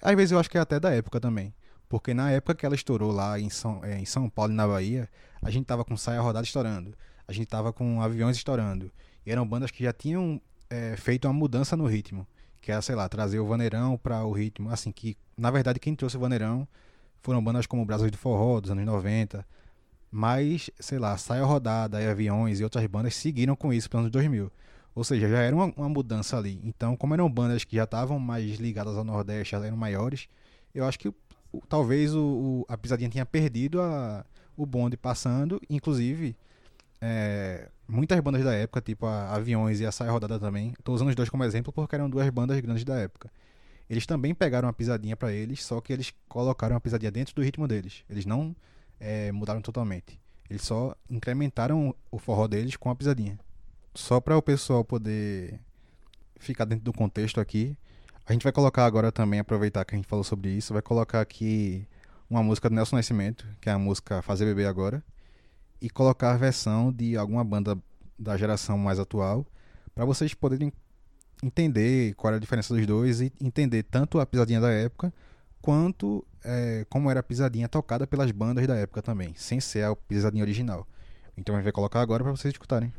às 0.00 0.16
vezes 0.16 0.32
eu 0.32 0.38
acho 0.38 0.50
que 0.50 0.58
é 0.58 0.60
até 0.60 0.78
da 0.78 0.90
época 0.90 1.20
também. 1.20 1.54
Porque 1.88 2.14
na 2.14 2.30
época 2.30 2.54
que 2.54 2.64
ela 2.64 2.74
estourou 2.74 3.10
lá 3.10 3.38
em 3.38 3.50
São, 3.50 3.84
é, 3.84 3.98
em 3.98 4.04
São 4.04 4.28
Paulo 4.30 4.52
e 4.52 4.54
na 4.54 4.66
Bahia, 4.66 5.08
a 5.42 5.50
gente 5.50 5.66
tava 5.66 5.84
com 5.84 5.96
Saia 5.96 6.20
Rodada 6.20 6.46
estourando. 6.46 6.94
A 7.26 7.32
gente 7.32 7.46
tava 7.46 7.72
com 7.72 8.00
Aviões 8.00 8.36
estourando. 8.36 8.92
E 9.26 9.30
eram 9.30 9.46
bandas 9.46 9.70
que 9.70 9.82
já 9.82 9.92
tinham 9.92 10.40
é, 10.68 10.96
feito 10.96 11.26
uma 11.26 11.34
mudança 11.34 11.76
no 11.76 11.86
ritmo. 11.86 12.26
Que 12.62 12.70
era, 12.70 12.80
sei 12.80 12.94
lá, 12.94 13.08
trazer 13.08 13.40
o 13.40 13.46
vaneirão 13.46 13.98
para 13.98 14.24
o 14.24 14.32
ritmo. 14.32 14.70
Assim, 14.70 14.92
que 14.92 15.16
na 15.36 15.50
verdade 15.50 15.80
quem 15.80 15.94
trouxe 15.94 16.16
o 16.16 16.20
vaneirão 16.20 16.66
foram 17.22 17.42
bandas 17.42 17.66
como 17.66 17.84
Brasas 17.84 18.10
do 18.10 18.16
Forró, 18.16 18.60
dos 18.60 18.70
anos 18.70 18.84
90. 18.84 19.44
Mas, 20.10 20.70
sei 20.78 20.98
lá, 20.98 21.16
Saia 21.16 21.44
Rodada, 21.44 22.00
e 22.00 22.06
Aviões 22.06 22.60
e 22.60 22.64
outras 22.64 22.84
bandas 22.86 23.14
seguiram 23.14 23.56
com 23.56 23.72
isso 23.72 23.90
pelos 23.90 24.04
anos 24.04 24.12
2000. 24.12 24.50
Ou 24.94 25.04
seja, 25.04 25.28
já 25.28 25.38
era 25.38 25.54
uma, 25.54 25.72
uma 25.76 25.88
mudança 25.88 26.36
ali. 26.36 26.60
Então, 26.64 26.96
como 26.96 27.14
eram 27.14 27.30
bandas 27.30 27.64
que 27.64 27.76
já 27.76 27.84
estavam 27.84 28.18
mais 28.18 28.58
ligadas 28.58 28.96
ao 28.96 29.04
Nordeste, 29.04 29.54
elas 29.54 29.66
eram 29.66 29.76
maiores, 29.76 30.28
eu 30.74 30.84
acho 30.84 30.98
que 30.98 31.08
o, 31.08 31.14
talvez 31.68 32.14
o, 32.14 32.22
o, 32.22 32.66
a 32.68 32.76
pisadinha 32.76 33.08
tinha 33.08 33.26
perdido 33.26 33.80
a, 33.80 34.24
o 34.56 34.66
bonde 34.66 34.96
passando. 34.96 35.60
Inclusive, 35.68 36.36
é, 37.00 37.68
muitas 37.88 38.18
bandas 38.20 38.44
da 38.44 38.54
época, 38.54 38.80
tipo 38.80 39.06
a 39.06 39.34
Aviões 39.34 39.80
e 39.80 39.86
a 39.86 39.92
Saia 39.92 40.10
Rodada 40.10 40.38
também, 40.38 40.74
estou 40.78 40.94
usando 40.94 41.08
os 41.08 41.14
dois 41.14 41.28
como 41.28 41.44
exemplo 41.44 41.72
porque 41.72 41.94
eram 41.94 42.10
duas 42.10 42.28
bandas 42.30 42.58
grandes 42.60 42.84
da 42.84 42.96
época. 42.98 43.30
Eles 43.88 44.06
também 44.06 44.34
pegaram 44.34 44.68
a 44.68 44.72
pisadinha 44.72 45.16
para 45.16 45.32
eles, 45.32 45.64
só 45.64 45.80
que 45.80 45.92
eles 45.92 46.14
colocaram 46.28 46.76
a 46.76 46.80
pisadinha 46.80 47.10
dentro 47.10 47.34
do 47.34 47.42
ritmo 47.42 47.66
deles. 47.66 48.04
Eles 48.08 48.24
não 48.24 48.54
é, 49.00 49.32
mudaram 49.32 49.60
totalmente. 49.60 50.20
Eles 50.48 50.62
só 50.62 50.94
incrementaram 51.08 51.94
o 52.10 52.18
forró 52.18 52.46
deles 52.46 52.76
com 52.76 52.90
a 52.90 52.94
pisadinha 52.94 53.38
só 54.00 54.18
para 54.18 54.36
o 54.36 54.42
pessoal 54.42 54.82
poder 54.82 55.60
ficar 56.38 56.64
dentro 56.64 56.84
do 56.84 56.92
contexto 56.92 57.38
aqui, 57.38 57.76
a 58.26 58.32
gente 58.32 58.42
vai 58.42 58.52
colocar 58.52 58.86
agora 58.86 59.12
também, 59.12 59.38
aproveitar 59.38 59.84
que 59.84 59.94
a 59.94 59.98
gente 59.98 60.08
falou 60.08 60.24
sobre 60.24 60.50
isso, 60.50 60.72
vai 60.72 60.80
colocar 60.80 61.20
aqui 61.20 61.86
uma 62.28 62.42
música 62.42 62.68
do 62.68 62.74
Nelson 62.74 62.96
Nascimento, 62.96 63.46
que 63.60 63.68
é 63.68 63.72
a 63.72 63.78
música 63.78 64.22
Fazer 64.22 64.46
Beber 64.46 64.66
Agora, 64.66 65.04
e 65.80 65.90
colocar 65.90 66.32
a 66.32 66.36
versão 66.36 66.90
de 66.90 67.16
alguma 67.16 67.44
banda 67.44 67.78
da 68.18 68.36
geração 68.36 68.78
mais 68.78 68.98
atual, 68.98 69.46
para 69.94 70.04
vocês 70.06 70.32
poderem 70.32 70.72
entender 71.42 72.14
qual 72.14 72.30
era 72.30 72.36
a 72.38 72.40
diferença 72.40 72.74
dos 72.74 72.86
dois 72.86 73.20
e 73.20 73.32
entender 73.40 73.82
tanto 73.82 74.18
a 74.18 74.26
pisadinha 74.26 74.60
da 74.60 74.70
época 74.70 75.12
quanto 75.60 76.26
é, 76.42 76.86
como 76.88 77.10
era 77.10 77.20
a 77.20 77.22
pisadinha 77.22 77.68
tocada 77.68 78.06
pelas 78.06 78.30
bandas 78.30 78.66
da 78.66 78.76
época 78.76 79.02
também, 79.02 79.34
sem 79.36 79.60
ser 79.60 79.84
a 79.84 79.94
pisadinha 79.94 80.42
original. 80.42 80.86
Então 81.36 81.54
a 81.54 81.58
gente 81.58 81.64
vai 81.64 81.72
colocar 81.72 82.00
agora 82.00 82.24
para 82.24 82.32
vocês 82.32 82.52
escutarem. 82.52 82.92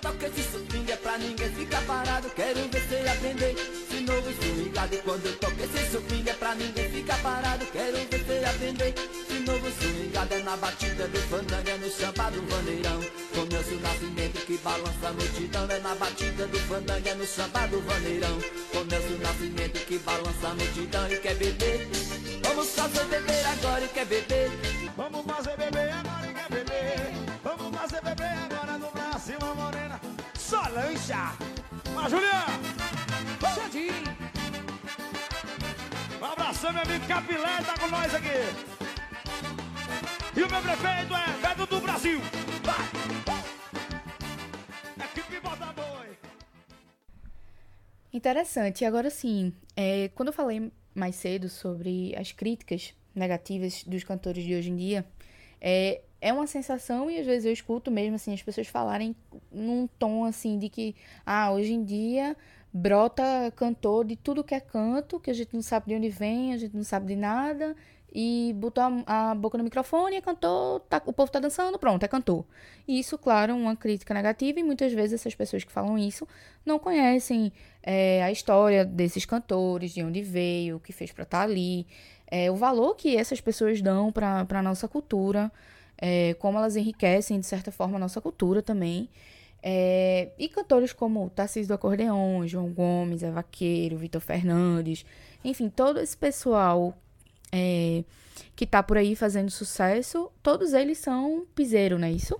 Toco 0.00 0.24
esse 0.24 0.42
swing 0.50 0.90
é 0.90 0.96
pra 0.96 1.18
ninguém 1.18 1.50
ficar 1.50 1.82
parado 1.82 2.30
Quero 2.30 2.60
ver 2.70 2.80
você 2.80 3.06
aprender 3.06 3.52
esse 3.52 4.00
novo 4.00 4.32
swingado 4.32 4.96
quando 5.04 5.26
eu 5.26 5.36
toco 5.36 5.56
esse 5.60 5.90
swing 5.90 6.30
é 6.30 6.32
pra 6.32 6.54
ninguém 6.54 6.90
ficar 6.90 7.18
parado 7.18 7.66
Quero 7.66 7.96
ver 7.96 8.24
você 8.24 8.44
aprender 8.46 8.94
esse 8.96 9.40
novo 9.40 9.70
swingado 9.78 10.34
É 10.34 10.38
na 10.38 10.56
batida 10.56 11.06
do 11.06 11.18
fandango, 11.18 11.68
é 11.68 11.76
no 11.76 11.90
samba 11.90 12.30
do 12.30 12.42
vaneirão 12.48 13.00
Com 13.34 13.44
Nelson 13.44 13.80
Nascimento 13.82 14.46
que 14.46 14.56
balança 14.58 15.08
a 15.08 15.12
multidão 15.12 15.70
É 15.70 15.78
na 15.80 15.94
batida 15.94 16.46
do 16.46 16.58
fandango, 16.60 17.08
é 17.08 17.14
no 17.14 17.26
samba 17.26 17.66
do 17.66 17.80
vaneirão 17.82 18.38
Com 18.72 18.84
Nelson 18.84 19.18
Nascimento 19.22 19.86
que 19.86 19.98
balança 19.98 20.48
a 20.48 20.54
multidão 20.54 21.12
E 21.12 21.16
quer 21.18 21.34
beber? 21.34 21.88
Vamos 22.42 22.70
fazer 22.70 23.04
beber 23.04 23.46
agora 23.46 23.84
e 23.84 23.88
quer 23.88 24.06
beber? 24.06 24.50
Vamos 24.96 25.26
fazer 25.26 25.56
beber 25.58 25.99
Lancha 31.10 31.36
Mas 31.94 32.10
Juliano 32.10 32.60
Um 36.20 36.24
abração, 36.24 36.72
meu 36.72 36.82
amigo 36.82 37.06
Capilé, 37.06 37.62
tá 37.64 37.78
com 37.78 37.88
nós 37.88 38.14
aqui. 38.14 38.28
E 40.36 40.42
o 40.42 40.48
meu 40.48 40.62
prefeito 40.62 41.14
é 41.14 41.40
Beto 41.40 41.66
do 41.66 41.80
Brasil. 41.80 42.20
Vai. 42.62 42.86
Equipe 45.06 45.40
Bota 45.40 45.74
Interessante. 48.12 48.84
Agora 48.84 49.10
sim, 49.10 49.52
é, 49.76 50.10
quando 50.14 50.28
eu 50.28 50.32
falei 50.32 50.70
mais 50.94 51.16
cedo 51.16 51.48
sobre 51.48 52.14
as 52.16 52.30
críticas 52.32 52.94
negativas 53.14 53.82
dos 53.84 54.04
cantores 54.04 54.44
de 54.44 54.54
hoje 54.54 54.70
em 54.70 54.76
dia, 54.76 55.06
é, 55.60 56.00
é 56.20 56.32
uma 56.32 56.46
sensação 56.46 57.10
e 57.10 57.18
às 57.18 57.26
vezes 57.26 57.44
eu 57.44 57.52
escuto 57.52 57.90
mesmo 57.90 58.16
assim 58.16 58.32
as 58.32 58.42
pessoas 58.42 58.66
falarem 58.66 59.14
num 59.50 59.86
tom 59.98 60.24
assim 60.24 60.58
de 60.58 60.68
que 60.68 60.94
ah, 61.24 61.52
hoje 61.52 61.72
em 61.72 61.84
dia 61.84 62.36
brota 62.72 63.52
cantor 63.56 64.04
de 64.04 64.16
tudo 64.16 64.44
que 64.44 64.54
é 64.54 64.60
canto, 64.60 65.18
que 65.18 65.30
a 65.30 65.34
gente 65.34 65.54
não 65.54 65.62
sabe 65.62 65.88
de 65.88 65.94
onde 65.94 66.08
vem, 66.08 66.52
a 66.52 66.56
gente 66.56 66.76
não 66.76 66.84
sabe 66.84 67.06
de 67.06 67.16
nada 67.16 67.74
e 68.12 68.52
botou 68.56 68.82
a, 69.06 69.30
a 69.30 69.34
boca 69.34 69.56
no 69.56 69.64
microfone 69.64 70.16
e 70.16 70.20
cantou, 70.20 70.80
tá, 70.80 71.00
o 71.06 71.12
povo 71.12 71.30
tá 71.30 71.38
dançando, 71.38 71.78
pronto, 71.78 72.02
é 72.02 72.08
cantor. 72.08 72.44
E 72.86 72.98
isso, 72.98 73.16
claro, 73.16 73.54
uma 73.54 73.76
crítica 73.76 74.12
negativa 74.12 74.58
e 74.58 74.64
muitas 74.64 74.92
vezes 74.92 75.20
essas 75.20 75.34
pessoas 75.34 75.62
que 75.62 75.70
falam 75.70 75.96
isso 75.96 76.26
não 76.66 76.78
conhecem 76.78 77.52
é, 77.82 78.22
a 78.22 78.32
história 78.32 78.84
desses 78.84 79.24
cantores, 79.24 79.92
de 79.92 80.02
onde 80.02 80.22
veio, 80.22 80.76
o 80.76 80.80
que 80.80 80.92
fez 80.92 81.12
para 81.12 81.22
estar 81.22 81.38
tá 81.38 81.44
ali, 81.44 81.86
é, 82.30 82.50
o 82.50 82.56
valor 82.56 82.94
que 82.94 83.16
essas 83.16 83.40
pessoas 83.40 83.82
dão 83.82 84.12
para 84.12 84.46
a 84.48 84.62
nossa 84.62 84.86
cultura, 84.86 85.50
é, 85.98 86.34
como 86.34 86.58
elas 86.58 86.76
enriquecem, 86.76 87.40
de 87.40 87.46
certa 87.46 87.72
forma, 87.72 87.96
a 87.96 88.00
nossa 88.00 88.20
cultura 88.20 88.62
também. 88.62 89.08
É, 89.62 90.30
e 90.38 90.48
cantores 90.48 90.92
como 90.92 91.28
Tarcísio 91.30 91.68
do 91.68 91.74
Acordeon, 91.74 92.46
João 92.46 92.70
Gomes, 92.70 93.22
É 93.22 93.30
Vaqueiro, 93.30 93.98
Vitor 93.98 94.20
Fernandes, 94.20 95.04
enfim, 95.44 95.68
todo 95.68 96.00
esse 96.00 96.16
pessoal 96.16 96.96
é, 97.52 98.04
que 98.56 98.66
tá 98.66 98.82
por 98.82 98.96
aí 98.96 99.14
fazendo 99.14 99.50
sucesso, 99.50 100.30
todos 100.42 100.72
eles 100.72 100.98
são 100.98 101.44
piseiro, 101.54 101.98
não 101.98 102.06
é 102.06 102.12
isso? 102.12 102.38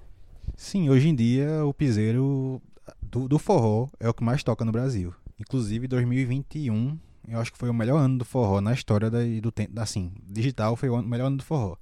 Sim, 0.57 0.89
hoje 0.89 1.09
em 1.09 1.15
dia 1.15 1.65
o 1.65 1.75
piseiro 1.75 2.61
do, 3.03 3.29
do 3.29 3.39
forró 3.39 3.89
é 3.99 4.09
o 4.09 4.15
que 4.15 4.25
mais 4.25 4.43
toca 4.43 4.65
no 4.65 4.73
Brasil. 4.73 5.15
Inclusive 5.39 5.87
2021, 5.89 6.99
eu 7.31 7.41
acho 7.41 7.53
que 7.53 7.59
foi 7.59 7.71
o 7.71 7.75
melhor 7.75 7.99
ano 7.99 8.19
do 8.19 8.25
forró 8.25 8.61
na 8.61 8.73
história 8.73 9.11
da, 9.11 9.19
do 9.41 9.53
tempo, 9.53 9.79
assim, 9.81 10.13
digital 10.23 10.77
foi 10.77 10.89
o 10.89 11.01
melhor 11.01 11.27
ano 11.27 11.37
do 11.37 11.45
forró, 11.45 11.77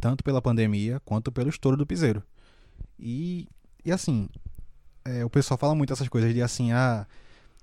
tanto 0.00 0.24
pela 0.24 0.40
pandemia 0.40 1.00
quanto 1.04 1.30
pelo 1.30 1.50
estouro 1.50 1.76
do 1.76 1.86
piseiro. 1.86 2.22
E, 2.98 3.46
e 3.84 3.92
assim, 3.92 4.28
é, 5.04 5.24
o 5.24 5.30
pessoal 5.30 5.58
fala 5.58 5.74
muito 5.74 5.92
essas 5.92 6.08
coisas 6.08 6.32
de 6.32 6.40
assim, 6.40 6.72
ah, 6.72 7.06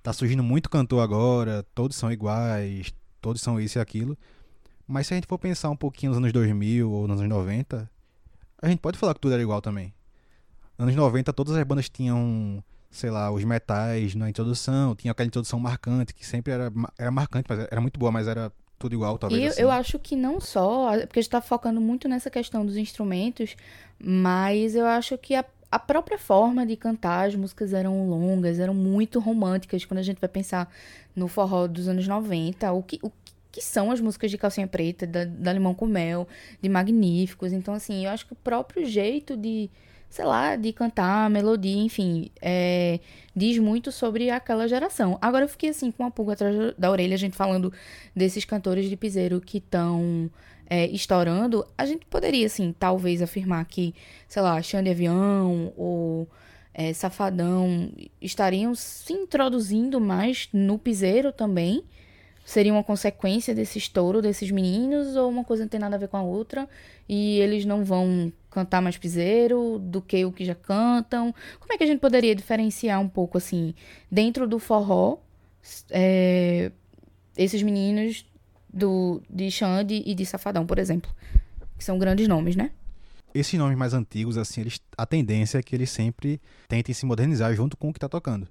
tá 0.03 0.13
surgindo 0.13 0.43
muito 0.43 0.69
cantor 0.69 1.01
agora, 1.01 1.65
todos 1.73 1.97
são 1.97 2.11
iguais, 2.11 2.93
todos 3.19 3.41
são 3.41 3.59
isso 3.59 3.79
e 3.79 3.81
aquilo. 3.81 4.17
Mas 4.87 5.07
se 5.07 5.13
a 5.13 5.17
gente 5.17 5.27
for 5.27 5.39
pensar 5.39 5.69
um 5.69 5.75
pouquinho 5.75 6.11
nos 6.11 6.17
anos 6.17 6.31
2000 6.31 6.91
ou 6.91 7.07
nos 7.07 7.19
anos 7.19 7.29
90, 7.29 7.89
a 8.61 8.69
gente 8.69 8.79
pode 8.79 8.97
falar 8.97 9.13
que 9.13 9.19
tudo 9.19 9.33
era 9.33 9.41
igual 9.41 9.61
também. 9.61 9.93
Nos 10.77 10.87
anos 10.87 10.95
90, 10.95 11.33
todas 11.33 11.55
as 11.55 11.63
bandas 11.63 11.89
tinham, 11.89 12.63
sei 12.93 13.09
lá, 13.09 13.31
os 13.31 13.43
metais 13.43 14.13
na 14.13 14.29
introdução, 14.29 14.95
tinha 14.95 15.11
aquela 15.11 15.25
introdução 15.25 15.59
marcante, 15.59 16.13
que 16.13 16.25
sempre 16.25 16.53
era, 16.53 16.71
era 16.97 17.09
marcante, 17.09 17.47
mas 17.49 17.59
era 17.59 17.81
muito 17.81 17.99
boa, 17.99 18.11
mas 18.11 18.27
era 18.27 18.51
tudo 18.77 18.93
igual, 18.93 19.17
talvez. 19.17 19.41
E 19.41 19.47
assim. 19.47 19.61
eu 19.61 19.71
acho 19.71 19.97
que 19.97 20.15
não 20.15 20.39
só, 20.39 20.91
porque 20.99 21.19
a 21.19 21.21
gente 21.21 21.31
tá 21.31 21.41
focando 21.41 21.81
muito 21.81 22.07
nessa 22.07 22.29
questão 22.29 22.63
dos 22.63 22.77
instrumentos, 22.77 23.55
mas 23.99 24.75
eu 24.75 24.85
acho 24.85 25.17
que 25.17 25.33
a, 25.33 25.43
a 25.71 25.79
própria 25.79 26.19
forma 26.19 26.67
de 26.67 26.75
cantar, 26.75 27.27
as 27.27 27.35
músicas 27.35 27.73
eram 27.73 28.07
longas, 28.07 28.59
eram 28.59 28.75
muito 28.75 29.19
românticas, 29.19 29.83
quando 29.85 29.97
a 29.97 30.03
gente 30.03 30.21
vai 30.21 30.29
pensar 30.29 30.71
no 31.15 31.27
forró 31.27 31.65
dos 31.65 31.87
anos 31.87 32.07
90, 32.07 32.71
o 32.73 32.83
que, 32.83 32.99
o 33.01 33.11
que 33.51 33.61
são 33.61 33.89
as 33.89 33.99
músicas 33.99 34.29
de 34.29 34.37
Calcinha 34.37 34.67
Preta, 34.67 35.07
da, 35.07 35.25
da 35.25 35.51
Limão 35.51 35.73
com 35.73 35.87
Mel, 35.87 36.27
de 36.61 36.69
Magníficos. 36.69 37.53
Então, 37.53 37.73
assim, 37.73 38.05
eu 38.05 38.11
acho 38.11 38.25
que 38.27 38.33
o 38.33 38.35
próprio 38.35 38.85
jeito 38.85 39.35
de, 39.35 39.69
sei 40.13 40.25
lá, 40.25 40.55
de 40.55 40.71
cantar, 40.71 41.27
melodia, 41.27 41.81
enfim, 41.81 42.29
é, 42.39 42.99
diz 43.35 43.57
muito 43.57 43.91
sobre 43.91 44.29
aquela 44.29 44.67
geração. 44.67 45.17
Agora 45.19 45.45
eu 45.45 45.49
fiquei, 45.49 45.71
assim, 45.71 45.89
com 45.89 46.03
uma 46.03 46.11
pulga 46.11 46.33
atrás 46.33 46.55
da 46.77 46.91
orelha, 46.91 47.15
a 47.15 47.17
gente 47.17 47.35
falando 47.35 47.73
desses 48.15 48.45
cantores 48.45 48.87
de 48.87 48.95
piseiro 48.95 49.41
que 49.41 49.57
estão 49.57 50.29
é, 50.69 50.85
estourando. 50.85 51.65
A 51.75 51.87
gente 51.87 52.05
poderia, 52.05 52.45
assim, 52.45 52.75
talvez 52.77 53.23
afirmar 53.23 53.65
que, 53.65 53.95
sei 54.27 54.43
lá, 54.43 54.61
Xande 54.61 54.91
Avião 54.91 55.73
ou... 55.75 56.29
É, 56.75 56.91
Safadão 56.91 57.91
estariam 58.19 58.73
se 58.73 59.13
introduzindo 59.13 60.01
mais 60.01 60.49
no 60.51 60.79
piseiro 60.79 61.31
também, 61.31 61.83
seria 62.45 62.73
uma 62.73 62.83
consequência 62.83 63.55
desse 63.55 63.77
estouro 63.77 64.21
desses 64.21 64.51
meninos 64.51 65.15
ou 65.15 65.29
uma 65.29 65.43
coisa 65.43 65.63
não 65.63 65.69
tem 65.69 65.79
nada 65.79 65.95
a 65.95 65.99
ver 65.99 66.07
com 66.07 66.17
a 66.17 66.21
outra 66.21 66.67
e 67.07 67.39
eles 67.39 67.65
não 67.65 67.83
vão 67.83 68.31
cantar 68.49 68.81
mais 68.81 68.97
piseiro 68.97 69.79
do 69.79 70.01
que 70.01 70.23
o 70.25 70.31
que 70.31 70.45
já 70.45 70.55
cantam? 70.55 71.33
Como 71.59 71.73
é 71.73 71.77
que 71.77 71.83
a 71.83 71.87
gente 71.87 71.99
poderia 71.99 72.35
diferenciar 72.35 72.99
um 72.99 73.09
pouco 73.09 73.37
assim 73.37 73.73
dentro 74.11 74.47
do 74.47 74.59
forró 74.59 75.17
é, 75.89 76.71
esses 77.37 77.61
meninos 77.63 78.25
do 78.71 79.21
de 79.29 79.49
Xande 79.51 80.03
e 80.05 80.13
de 80.15 80.25
Safadão, 80.25 80.65
por 80.65 80.79
exemplo, 80.79 81.11
que 81.77 81.83
são 81.83 81.97
grandes 81.97 82.27
nomes, 82.27 82.55
né? 82.55 82.71
Esses 83.33 83.57
nomes 83.57 83.77
mais 83.77 83.93
antigos, 83.93 84.37
assim, 84.37 84.61
eles, 84.61 84.79
a 84.95 85.05
tendência 85.05 85.57
é 85.57 85.63
que 85.63 85.75
eles 85.75 85.89
sempre 85.89 86.39
tentem 86.67 86.93
se 86.93 87.05
modernizar 87.05 87.53
junto 87.55 87.75
com 87.75 87.89
o 87.89 87.93
que 87.93 87.97
está 87.97 88.09
tocando. 88.09 88.47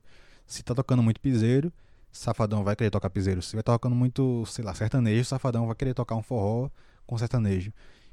Se 0.47 0.61
está 0.61 0.75
tocando 0.75 1.03
muito 1.03 1.21
piseiro, 1.21 1.73
Safadão 2.13 2.63
vai 2.63 2.77
querer 2.77 2.91
tocar 2.91 3.09
piseiro. 3.09 3.41
Se 3.41 3.57
vai 3.57 3.63
tocando 3.63 3.97
muito, 3.97 4.45
sei 4.47 4.63
lá, 4.63 4.75
sertanejo, 4.75 5.25
Safadão 5.25 5.67
vai 5.67 5.75
querer 5.75 5.95
tocar 5.95 6.15
um 6.15 6.23
forró 6.23 6.69
com 7.07 7.17
sertanejo. 7.17 7.73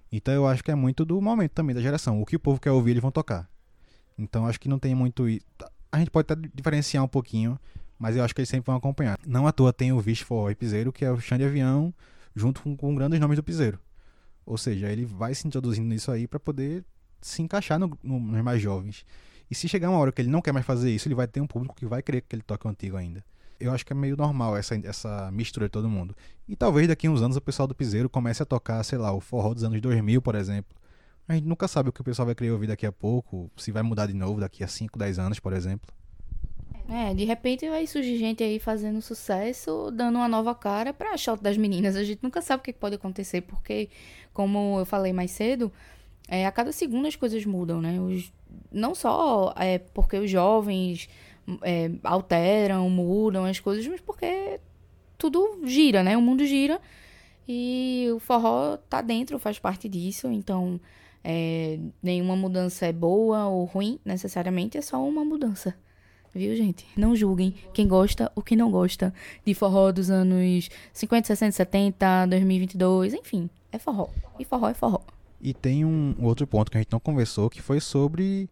Então 0.09 0.33
eu 0.33 0.47
acho 0.47 0.63
que 0.63 0.71
é 0.71 0.75
muito 0.75 1.03
do 1.03 1.21
momento 1.21 1.51
também, 1.51 1.75
da 1.75 1.81
geração. 1.81 2.21
O 2.21 2.25
que 2.25 2.37
o 2.37 2.39
povo 2.39 2.61
quer 2.61 2.71
ouvir, 2.71 2.91
eles 2.91 3.01
vão 3.01 3.11
tocar. 3.11 3.47
Então 4.17 4.47
acho 4.47 4.59
que 4.59 4.69
não 4.69 4.79
tem 4.79 4.95
muito. 4.95 5.25
A 5.91 5.99
gente 5.99 6.09
pode 6.09 6.31
até 6.31 6.49
diferenciar 6.53 7.03
um 7.03 7.07
pouquinho, 7.07 7.59
mas 7.99 8.15
eu 8.15 8.23
acho 8.23 8.33
que 8.33 8.39
eles 8.39 8.49
sempre 8.49 8.67
vão 8.67 8.75
acompanhar. 8.77 9.19
Não 9.27 9.45
à 9.45 9.51
toa 9.51 9.73
tem 9.73 9.91
o 9.91 9.99
Vixe 9.99 10.23
Forró 10.23 10.49
e 10.49 10.55
Piseiro, 10.55 10.93
que 10.93 11.03
é 11.03 11.11
o 11.11 11.19
Xande 11.19 11.43
Avião, 11.43 11.93
junto 12.33 12.61
com, 12.61 12.75
com 12.77 12.95
grandes 12.95 13.19
nomes 13.19 13.35
do 13.35 13.43
Piseiro. 13.43 13.77
Ou 14.45 14.57
seja, 14.57 14.89
ele 14.89 15.05
vai 15.05 15.35
se 15.35 15.45
introduzindo 15.45 15.87
nisso 15.87 16.09
aí 16.09 16.25
para 16.25 16.39
poder 16.39 16.85
se 17.21 17.41
encaixar 17.41 17.77
no, 17.77 17.97
no, 18.01 18.17
nos 18.17 18.41
mais 18.41 18.61
jovens. 18.61 19.05
E 19.51 19.55
se 19.55 19.67
chegar 19.67 19.89
uma 19.89 19.99
hora 19.99 20.11
que 20.11 20.21
ele 20.21 20.29
não 20.29 20.41
quer 20.41 20.53
mais 20.53 20.65
fazer 20.65 20.89
isso, 20.89 21.07
ele 21.07 21.15
vai 21.15 21.27
ter 21.27 21.41
um 21.41 21.47
público 21.47 21.75
que 21.75 21.85
vai 21.85 22.01
querer 22.01 22.21
que 22.21 22.35
ele 22.35 22.43
toque 22.43 22.65
o 22.65 22.69
antigo 22.69 22.95
ainda 22.95 23.23
eu 23.59 23.71
acho 23.71 23.85
que 23.85 23.93
é 23.93 23.95
meio 23.95 24.15
normal 24.15 24.55
essa, 24.55 24.75
essa 24.83 25.29
mistura 25.31 25.67
de 25.67 25.71
todo 25.71 25.89
mundo. 25.89 26.15
E 26.47 26.55
talvez 26.55 26.87
daqui 26.87 27.07
a 27.07 27.11
uns 27.11 27.21
anos 27.21 27.37
o 27.37 27.41
pessoal 27.41 27.67
do 27.67 27.75
Piseiro 27.75 28.09
comece 28.09 28.41
a 28.41 28.45
tocar, 28.45 28.83
sei 28.83 28.97
lá, 28.97 29.11
o 29.11 29.19
forró 29.19 29.53
dos 29.53 29.63
anos 29.63 29.79
2000, 29.81 30.21
por 30.21 30.35
exemplo. 30.35 30.75
A 31.27 31.33
gente 31.35 31.45
nunca 31.45 31.67
sabe 31.67 31.89
o 31.89 31.93
que 31.93 32.01
o 32.01 32.03
pessoal 32.03 32.25
vai 32.25 32.33
querer 32.33 32.51
ouvir 32.51 32.67
daqui 32.67 32.85
a 32.85 32.91
pouco, 32.91 33.51
se 33.55 33.71
vai 33.71 33.83
mudar 33.83 34.07
de 34.07 34.13
novo 34.13 34.39
daqui 34.39 34.63
a 34.63 34.67
5, 34.67 34.97
10 34.97 35.19
anos, 35.19 35.39
por 35.39 35.53
exemplo. 35.53 35.93
É, 36.89 37.13
de 37.13 37.23
repente 37.23 37.69
vai 37.69 37.85
surgir 37.85 38.17
gente 38.17 38.43
aí 38.43 38.59
fazendo 38.59 38.99
sucesso, 38.99 39.91
dando 39.91 40.15
uma 40.15 40.27
nova 40.27 40.55
cara 40.55 40.91
pra 40.91 41.15
shot 41.15 41.39
das 41.41 41.55
meninas. 41.55 41.95
A 41.95 42.03
gente 42.03 42.23
nunca 42.23 42.41
sabe 42.41 42.61
o 42.61 42.63
que 42.63 42.73
pode 42.73 42.95
acontecer, 42.95 43.41
porque, 43.41 43.89
como 44.33 44.79
eu 44.79 44.85
falei 44.87 45.13
mais 45.13 45.29
cedo, 45.29 45.71
é, 46.27 46.47
a 46.47 46.51
cada 46.51 46.71
segundo 46.71 47.07
as 47.07 47.15
coisas 47.15 47.45
mudam, 47.45 47.79
né? 47.79 48.01
Os, 48.01 48.33
não 48.71 48.95
só 48.95 49.53
é 49.55 49.77
porque 49.77 50.17
os 50.17 50.31
jovens 50.31 51.07
é, 51.61 51.91
alteram, 52.03 52.89
mudam 52.89 53.45
as 53.45 53.59
coisas, 53.59 53.85
mas 53.87 54.01
porque 54.01 54.59
tudo 55.17 55.61
gira, 55.65 56.03
né? 56.03 56.15
O 56.17 56.21
mundo 56.21 56.45
gira 56.45 56.79
e 57.47 58.07
o 58.15 58.19
forró 58.19 58.77
tá 58.89 59.01
dentro, 59.01 59.39
faz 59.39 59.59
parte 59.59 59.87
disso. 59.89 60.27
Então, 60.31 60.79
É, 61.21 61.77
nenhuma 62.01 62.33
mudança 62.35 62.85
é 62.85 62.93
boa 62.93 63.45
ou 63.47 63.65
ruim, 63.65 63.99
necessariamente, 64.05 64.77
é 64.77 64.81
só 64.81 65.03
uma 65.05 65.25
mudança. 65.25 65.75
Viu, 66.33 66.55
gente? 66.55 66.85
Não 66.95 67.13
julguem 67.13 67.53
quem 67.73 67.87
gosta 67.87 68.31
ou 68.35 68.41
quem 68.41 68.57
não 68.57 68.71
gosta 68.71 69.13
de 69.45 69.53
forró 69.53 69.91
dos 69.91 70.09
anos 70.09 70.69
50, 70.93 71.27
60, 71.27 71.51
70, 71.51 72.25
2022, 72.27 73.13
enfim, 73.15 73.49
é 73.69 73.77
forró. 73.77 74.07
E 74.39 74.45
forró 74.45 74.69
é 74.69 74.73
forró. 74.73 75.01
E 75.41 75.53
tem 75.53 75.83
um 75.83 76.15
outro 76.21 76.47
ponto 76.47 76.71
que 76.71 76.77
a 76.77 76.81
gente 76.81 76.91
não 76.91 77.01
conversou, 77.01 77.49
que 77.49 77.61
foi 77.61 77.81
sobre 77.81 78.49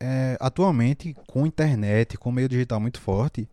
é, 0.00 0.36
atualmente, 0.40 1.14
com 1.26 1.46
internet, 1.46 2.16
com 2.16 2.30
meio 2.30 2.48
digital 2.48 2.80
muito 2.80 3.00
forte, 3.00 3.48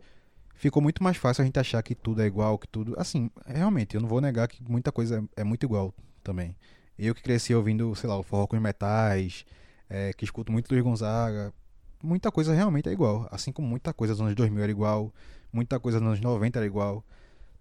ficou 0.56 0.82
muito 0.82 1.04
mais 1.04 1.18
fácil 1.18 1.42
a 1.42 1.46
gente 1.46 1.60
achar 1.60 1.82
que 1.82 1.96
tudo 1.96 2.22
é 2.22 2.26
igual, 2.26 2.58
que 2.58 2.68
tudo. 2.68 2.96
Assim, 2.98 3.30
realmente, 3.46 3.96
eu 3.96 4.02
não 4.02 4.08
vou 4.08 4.22
negar 4.22 4.48
que 4.48 4.64
muita 4.70 4.92
coisa 4.92 5.24
é, 5.38 5.42
é 5.42 5.44
muito 5.44 5.66
igual 5.66 5.94
também. 6.24 6.56
Eu 6.98 7.16
que 7.16 7.24
cresci 7.24 7.54
ouvindo, 7.54 7.96
sei 7.96 8.10
lá, 8.10 8.18
o 8.18 8.24
forró 8.24 8.48
com 8.48 8.56
os 8.56 8.62
metais, 8.62 9.46
é, 9.90 10.14
que 10.14 10.26
escuto 10.26 10.52
muito 10.52 10.70
Luiz 10.72 10.84
Gonzaga, 10.84 11.54
muita 12.02 12.32
coisa 12.32 12.54
realmente 12.54 12.90
é 12.90 12.92
igual. 12.92 13.28
Assim 13.32 13.52
como 13.52 13.68
muita 13.68 13.94
coisa 13.94 14.14
dos 14.14 14.22
anos 14.22 14.36
2000 14.36 14.64
era 14.64 14.72
igual, 14.72 15.14
muita 15.52 15.80
coisa 15.80 16.00
dos 16.00 16.08
anos 16.08 16.22
90 16.22 16.60
era 16.60 16.66
igual. 16.66 17.04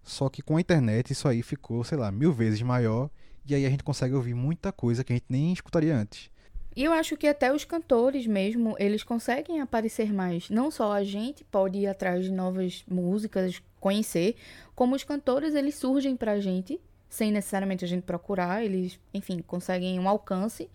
Só 0.03 0.29
que 0.29 0.41
com 0.41 0.57
a 0.57 0.61
internet 0.61 1.11
isso 1.11 1.27
aí 1.27 1.41
ficou, 1.41 1.83
sei 1.83 1.97
lá, 1.97 2.11
mil 2.11 2.33
vezes 2.33 2.61
maior. 2.61 3.09
E 3.45 3.55
aí 3.55 3.65
a 3.65 3.69
gente 3.69 3.83
consegue 3.83 4.13
ouvir 4.13 4.33
muita 4.33 4.71
coisa 4.71 5.03
que 5.03 5.13
a 5.13 5.15
gente 5.15 5.25
nem 5.29 5.51
escutaria 5.51 5.95
antes. 5.95 6.29
E 6.75 6.83
eu 6.83 6.91
acho 6.91 7.15
que 7.15 7.27
até 7.27 7.53
os 7.53 7.63
cantores 7.63 8.25
mesmo, 8.25 8.75
eles 8.79 9.03
conseguem 9.03 9.61
aparecer 9.61 10.11
mais. 10.11 10.49
Não 10.49 10.71
só 10.71 10.91
a 10.91 11.03
gente 11.03 11.43
pode 11.43 11.79
ir 11.79 11.87
atrás 11.87 12.25
de 12.25 12.31
novas 12.31 12.83
músicas, 12.87 13.61
conhecer, 13.79 14.35
como 14.75 14.95
os 14.95 15.03
cantores, 15.03 15.53
eles 15.53 15.75
surgem 15.75 16.15
pra 16.15 16.39
gente, 16.39 16.79
sem 17.09 17.31
necessariamente 17.31 17.85
a 17.85 17.87
gente 17.87 18.03
procurar, 18.03 18.63
eles, 18.63 18.99
enfim, 19.13 19.39
conseguem 19.39 19.99
um 19.99 20.09
alcance 20.09 20.69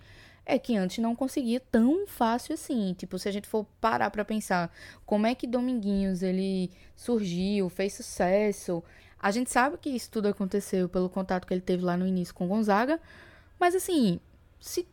é 0.49 0.59
que 0.59 0.75
antes 0.75 0.99
não 0.99 1.15
conseguia 1.15 1.61
tão 1.61 2.07
fácil 2.07 2.55
assim. 2.55 2.95
Tipo, 2.95 3.19
se 3.19 3.29
a 3.29 3.33
gente 3.33 3.47
for 3.47 3.67
parar 3.79 4.11
para 4.11 4.25
pensar 4.25 4.73
como 5.05 5.27
é 5.27 5.35
que 5.35 5.47
Dominguinhos 5.47 6.23
ele 6.23 6.71
surgiu, 6.97 7.69
fez 7.69 7.93
sucesso, 7.93 8.83
a 9.21 9.31
gente 9.31 9.51
sabe 9.51 9.77
que 9.77 9.91
isso 9.91 10.11
tudo 10.11 10.27
aconteceu 10.27 10.89
pelo 10.89 11.11
contato 11.11 11.47
que 11.47 11.53
ele 11.53 11.61
teve 11.61 11.85
lá 11.85 11.99
no 11.99 12.07
início 12.07 12.35
com 12.35 12.49
Gonzaga, 12.49 12.99
mas 13.61 13.75
assim, 13.75 14.19
se 14.59 14.89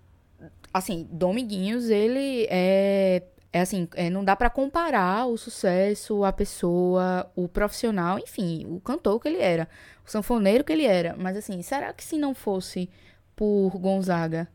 assim, 0.78 1.08
Dominguinhos 1.10 1.90
ele 1.90 2.48
é 2.50 3.24
é 3.54 3.62
assim, 3.62 3.88
é, 3.96 4.10
não 4.10 4.22
dá 4.22 4.36
para 4.36 4.50
comparar 4.50 5.28
o 5.28 5.38
sucesso, 5.38 6.26
a 6.26 6.34
pessoa, 6.34 7.32
o 7.38 7.48
profissional, 7.48 8.20
enfim, 8.20 8.66
o 8.68 8.82
cantor 8.82 9.18
que 9.18 9.30
ele 9.30 9.38
era, 9.38 9.70
o 10.06 10.12
sanfoneiro 10.12 10.62
que 10.62 10.74
ele 10.74 10.84
era. 10.84 11.16
Mas 11.18 11.38
assim, 11.38 11.62
será 11.62 11.94
que 11.94 12.04
se 12.04 12.18
não 12.18 12.36
fosse 12.36 12.90
por 13.34 13.70
Gonzaga, 13.78 14.50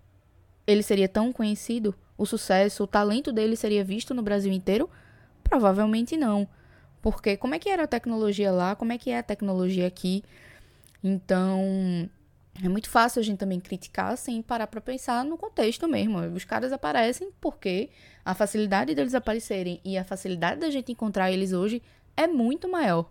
ele 0.67 0.83
seria 0.83 1.09
tão 1.09 1.33
conhecido? 1.33 1.95
O 2.19 2.27
sucesso, 2.27 2.85
o 2.85 2.87
talento 2.87 3.33
dele 3.33 3.57
seria 3.57 3.83
visto 3.83 4.13
no 4.13 4.23
Brasil 4.23 4.53
inteiro? 4.53 4.91
Provavelmente 5.43 6.15
não. 6.15 6.47
Porque 7.01 7.39
como 7.39 7.55
é 7.55 7.59
que 7.59 7.71
era 7.71 7.85
a 7.85 7.89
tecnologia 7.89 8.53
lá? 8.53 8.77
Como 8.77 8.93
é 8.93 8.99
que 8.99 9.11
é 9.11 9.19
a 9.19 9.23
tecnologia 9.23 9.87
aqui? 9.87 10.23
Então, 11.03 12.07
é 12.63 12.69
muito 12.69 12.91
fácil 12.91 13.21
a 13.21 13.23
gente 13.23 13.39
também 13.39 13.61
criticar 13.61 14.17
sem 14.17 14.43
parar 14.43 14.67
para 14.67 14.81
pensar 14.81 15.25
no 15.25 15.37
contexto 15.37 15.89
mesmo. 15.89 16.19
Os 16.35 16.45
caras 16.45 16.73
aparecem 16.73 17.31
porque 17.41 17.91
a 18.25 18.35
facilidade 18.35 18.95
deles 18.95 19.15
aparecerem 19.15 19.81
e 19.85 19.97
a 19.97 20.05
facilidade 20.05 20.61
da 20.61 20.71
gente 20.71 20.93
encontrar 20.93 21.31
eles 21.31 21.53
hoje 21.53 21.83
é 22.17 22.27
muito 22.27 22.69
maior. 22.69 23.11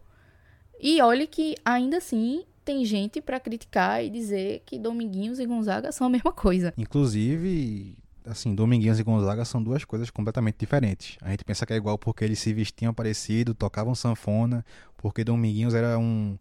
E 0.79 1.01
olhe 1.01 1.25
que 1.27 1.55
ainda 1.65 1.97
assim 1.97 2.45
tem 2.63 2.85
gente 2.85 3.19
para 3.19 3.39
criticar 3.39 4.03
e 4.03 4.09
dizer 4.09 4.61
que 4.65 4.77
Dominguinhos 4.77 5.39
e 5.39 5.45
Gonzaga 5.45 5.91
são 5.91 6.05
a 6.05 6.09
mesma 6.09 6.31
coisa. 6.31 6.73
Inclusive, 6.77 7.97
assim, 8.25 8.53
Dominguinhos 8.53 8.99
e 8.99 9.03
Gonzaga 9.03 9.43
são 9.43 9.61
duas 9.61 9.83
coisas 9.83 10.11
completamente 10.11 10.57
diferentes. 10.59 11.17
A 11.21 11.31
gente 11.31 11.43
pensa 11.43 11.65
que 11.65 11.73
é 11.73 11.75
igual 11.75 11.97
porque 11.97 12.23
eles 12.23 12.37
se 12.37 12.53
vestiam 12.53 12.93
parecido, 12.93 13.55
tocavam 13.55 13.95
sanfona, 13.95 14.63
porque 14.97 15.23
Dominguinhos 15.23 15.73
era 15.73 15.97
um, 15.97 16.37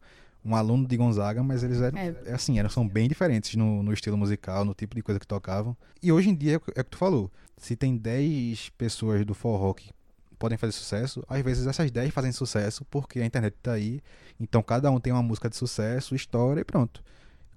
um 0.48 0.54
aluno 0.54 0.86
de 0.86 0.96
Gonzaga, 0.96 1.42
mas 1.42 1.62
eles 1.62 1.80
eram, 1.82 1.98
é. 1.98 2.14
é. 2.24 2.32
assim, 2.32 2.58
eram, 2.58 2.70
são 2.70 2.88
bem 2.88 3.06
diferentes 3.06 3.54
no, 3.54 3.82
no 3.82 3.92
estilo 3.92 4.16
musical, 4.16 4.64
no 4.64 4.72
tipo 4.72 4.96
de 4.96 5.02
coisa 5.02 5.20
que 5.20 5.26
tocavam. 5.26 5.76
E 6.02 6.10
hoje 6.10 6.30
em 6.30 6.34
dia, 6.34 6.54
é 6.74 6.80
o 6.80 6.84
que 6.84 6.90
tu 6.90 6.96
falou, 6.96 7.30
se 7.58 7.76
tem 7.76 7.96
10 7.96 8.70
pessoas 8.70 9.26
do 9.26 9.34
forró 9.34 9.74
que 9.74 9.90
podem 10.38 10.56
fazer 10.56 10.72
sucesso, 10.72 11.22
às 11.28 11.42
vezes 11.42 11.66
essas 11.66 11.90
10 11.90 12.12
fazem 12.12 12.32
sucesso 12.32 12.84
porque 12.86 13.20
a 13.20 13.26
internet 13.26 13.54
está 13.54 13.72
aí, 13.72 14.00
então 14.40 14.62
cada 14.62 14.90
um 14.90 14.98
tem 14.98 15.12
uma 15.12 15.22
música 15.22 15.50
de 15.50 15.56
sucesso, 15.56 16.14
história 16.14 16.60
e 16.60 16.64
pronto. 16.64 17.02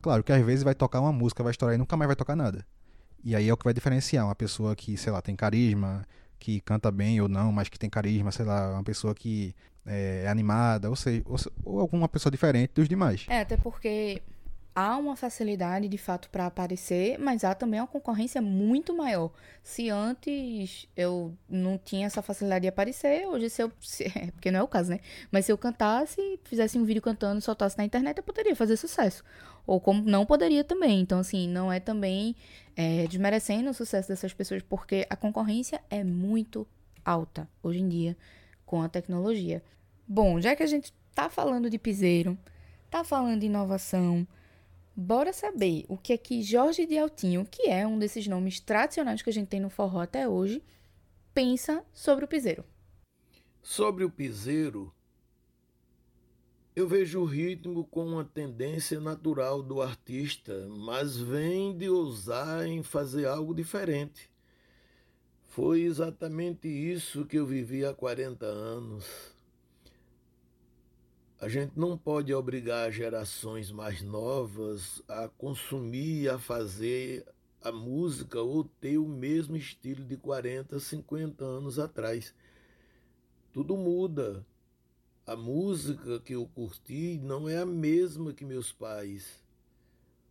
Claro 0.01 0.23
que 0.23 0.33
às 0.33 0.43
vezes 0.43 0.63
vai 0.63 0.75
tocar 0.75 0.99
uma 0.99 1.13
música, 1.13 1.43
vai 1.43 1.51
estourar 1.51 1.75
e 1.75 1.77
nunca 1.77 1.95
mais 1.95 2.07
vai 2.07 2.15
tocar 2.15 2.35
nada. 2.35 2.65
E 3.23 3.35
aí 3.35 3.47
é 3.47 3.53
o 3.53 3.57
que 3.57 3.63
vai 3.63 3.73
diferenciar 3.73 4.25
uma 4.25 4.35
pessoa 4.35 4.75
que, 4.75 4.97
sei 4.97 5.13
lá, 5.13 5.21
tem 5.21 5.35
carisma, 5.35 6.03
que 6.39 6.59
canta 6.59 6.91
bem 6.91 7.21
ou 7.21 7.29
não, 7.29 7.51
mas 7.51 7.69
que 7.69 7.77
tem 7.77 7.87
carisma, 7.87 8.31
sei 8.31 8.45
lá, 8.45 8.73
uma 8.73 8.83
pessoa 8.83 9.13
que 9.13 9.53
é, 9.85 10.27
animada, 10.27 10.89
ou 10.89 10.95
seja, 10.95 11.23
ou, 11.25 11.37
ou 11.63 11.79
alguma 11.79 12.07
pessoa 12.07 12.31
diferente 12.31 12.71
dos 12.75 12.87
demais. 12.87 13.25
É, 13.29 13.41
até 13.41 13.57
porque 13.57 14.21
há 14.75 14.97
uma 14.97 15.15
facilidade 15.15 15.87
de 15.87 15.97
fato 15.97 16.29
para 16.29 16.45
aparecer, 16.45 17.17
mas 17.19 17.43
há 17.43 17.53
também 17.53 17.79
uma 17.79 17.87
concorrência 17.87 18.41
muito 18.41 18.95
maior. 18.95 19.31
Se 19.63 19.89
antes 19.89 20.87
eu 20.95 21.35
não 21.49 21.77
tinha 21.77 22.07
essa 22.07 22.21
facilidade 22.21 22.63
de 22.63 22.67
aparecer, 22.67 23.27
hoje 23.27 23.49
se 23.49 23.61
eu. 23.61 23.71
Se, 23.81 24.05
é, 24.17 24.31
porque 24.31 24.51
não 24.51 24.59
é 24.59 24.63
o 24.63 24.67
caso, 24.67 24.91
né? 24.91 24.99
Mas 25.31 25.45
se 25.45 25.51
eu 25.51 25.57
cantasse, 25.57 26.39
fizesse 26.43 26.77
um 26.77 26.85
vídeo 26.85 27.01
cantando 27.01 27.39
e 27.39 27.41
soltasse 27.41 27.77
na 27.77 27.85
internet, 27.85 28.17
eu 28.17 28.23
poderia 28.23 28.55
fazer 28.55 28.77
sucesso. 28.77 29.23
Ou 29.67 29.79
como 29.79 30.03
não 30.03 30.25
poderia 30.25 30.63
também. 30.63 31.01
Então, 31.01 31.19
assim, 31.19 31.47
não 31.47 31.71
é 31.71 31.79
também 31.79 32.35
é, 32.75 33.07
desmerecendo 33.07 33.69
o 33.69 33.73
sucesso 33.73 34.09
dessas 34.09 34.33
pessoas, 34.33 34.63
porque 34.63 35.05
a 35.09 35.15
concorrência 35.15 35.81
é 35.89 36.03
muito 36.03 36.67
alta 37.03 37.49
hoje 37.63 37.79
em 37.79 37.89
dia 37.89 38.17
com 38.71 38.81
a 38.81 38.89
tecnologia. 38.89 39.61
Bom, 40.07 40.39
já 40.39 40.55
que 40.55 40.63
a 40.63 40.67
gente 40.67 40.93
tá 41.13 41.29
falando 41.29 41.69
de 41.69 41.77
piseiro, 41.77 42.37
tá 42.89 43.03
falando 43.03 43.41
de 43.41 43.47
inovação 43.47 44.25
Bora 44.95 45.33
saber 45.33 45.85
o 45.87 45.97
que 45.97 46.13
é 46.13 46.17
que 46.17 46.43
Jorge 46.43 46.85
de 46.85 46.97
Altinho, 46.97 47.45
que 47.49 47.69
é 47.69 47.87
um 47.87 47.97
desses 47.97 48.27
nomes 48.27 48.59
tradicionais 48.59 49.21
que 49.21 49.29
a 49.29 49.33
gente 49.33 49.47
tem 49.47 49.59
no 49.59 49.69
forró 49.69 50.01
até 50.01 50.27
hoje, 50.27 50.63
pensa 51.33 51.83
sobre 51.93 52.25
o 52.25 52.27
piseiro. 52.27 52.63
Sobre 53.61 54.03
o 54.03 54.09
piseiro, 54.09 54.93
eu 56.75 56.87
vejo 56.87 57.19
o 57.21 57.25
ritmo 57.25 57.83
como 57.85 58.11
uma 58.11 58.23
tendência 58.23 58.99
natural 58.99 59.61
do 59.61 59.81
artista, 59.81 60.67
mas 60.69 61.17
vem 61.17 61.77
de 61.77 61.89
ousar 61.89 62.65
em 62.65 62.83
fazer 62.83 63.25
algo 63.25 63.53
diferente. 63.53 64.30
Foi 65.51 65.81
exatamente 65.81 66.69
isso 66.69 67.25
que 67.25 67.37
eu 67.37 67.45
vivi 67.45 67.83
há 67.83 67.93
40 67.93 68.45
anos. 68.45 69.35
A 71.41 71.49
gente 71.49 71.77
não 71.77 71.97
pode 71.97 72.33
obrigar 72.33 72.89
gerações 72.89 73.69
mais 73.69 74.01
novas 74.01 75.03
a 75.09 75.27
consumir, 75.27 76.29
a 76.29 76.39
fazer 76.39 77.25
a 77.61 77.69
música 77.69 78.39
ou 78.39 78.63
ter 78.63 78.97
o 78.97 79.05
mesmo 79.05 79.57
estilo 79.57 80.05
de 80.05 80.15
40, 80.15 80.79
50 80.79 81.43
anos 81.43 81.77
atrás. 81.77 82.33
Tudo 83.51 83.75
muda. 83.75 84.45
A 85.27 85.35
música 85.35 86.21
que 86.21 86.33
eu 86.33 86.47
curti 86.55 87.19
não 87.21 87.49
é 87.49 87.57
a 87.57 87.65
mesma 87.65 88.31
que 88.31 88.45
meus 88.45 88.71
pais. 88.71 89.43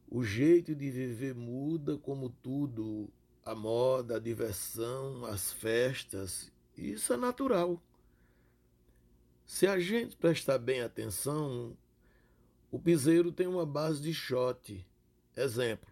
O 0.09 0.24
jeito 0.24 0.74
de 0.74 0.90
viver 0.90 1.35
muda, 1.35 1.98
como 1.98 2.30
tudo. 2.42 3.12
A 3.44 3.55
moda, 3.55 4.16
a 4.16 4.20
diversão, 4.20 5.24
as 5.24 5.53
festas. 5.53 6.53
Isso 6.76 7.12
é 7.12 7.16
natural. 7.16 7.83
Se 9.44 9.66
a 9.66 9.79
gente 9.81 10.16
prestar 10.16 10.59
bem 10.59 10.81
atenção, 10.81 11.76
o 12.70 12.79
piseiro 12.79 13.33
tem 13.33 13.46
uma 13.46 13.66
base 13.66 14.00
de 14.00 14.14
shot. 14.14 14.87
Exemplo, 15.37 15.90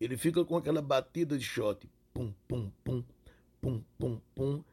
ele 0.00 0.16
fica 0.16 0.44
com 0.44 0.56
aquela 0.56 0.80
batida 0.80 1.36
de 1.36 1.44
shot, 1.44 1.88
pum, 2.14 2.32
pum, 2.46 2.70
pum, 2.82 3.04
pum, 3.60 3.84
pum, 3.98 4.20
pum, 4.34 4.64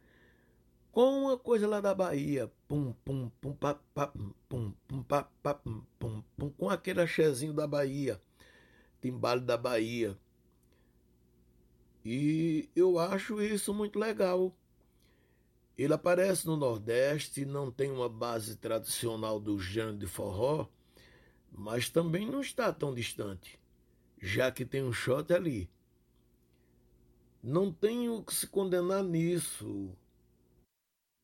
com 0.91 1.23
uma 1.23 1.37
coisa 1.37 1.67
lá 1.67 1.81
da 1.81 1.93
Bahia, 1.93 2.49
pum, 2.69 2.93
pum, 3.03 3.29
pum, 3.41 3.53
pá, 3.53 3.73
pá, 3.93 4.07
pum, 4.47 4.71
pum, 4.87 5.03
pá, 5.03 5.29
pá, 5.43 5.53
pum, 5.53 5.81
pum, 5.99 6.23
pum, 6.37 6.49
com 6.51 6.69
aquele 6.69 7.01
axézinho 7.01 7.51
da 7.53 7.67
Bahia, 7.67 8.21
timbale 9.01 9.41
da 9.41 9.57
Bahia. 9.57 10.17
E 12.05 12.69
eu 12.75 12.99
acho 12.99 13.41
isso 13.41 13.73
muito 13.73 13.97
legal. 13.97 14.55
Ele 15.75 15.91
aparece 15.91 16.45
no 16.45 16.55
Nordeste, 16.55 17.45
não 17.45 17.71
tem 17.71 17.89
uma 17.89 18.07
base 18.07 18.55
tradicional 18.57 19.39
do 19.39 19.59
gênero 19.59 19.97
de 19.97 20.05
forró, 20.05 20.67
mas 21.51 21.89
também 21.89 22.29
não 22.29 22.41
está 22.41 22.71
tão 22.71 22.93
distante, 22.93 23.59
já 24.21 24.51
que 24.51 24.63
tem 24.63 24.83
um 24.83 24.93
shot 24.93 25.33
ali. 25.33 25.67
Não 27.41 27.73
tenho 27.73 28.23
que 28.23 28.35
se 28.35 28.45
condenar 28.45 29.03
nisso. 29.03 29.91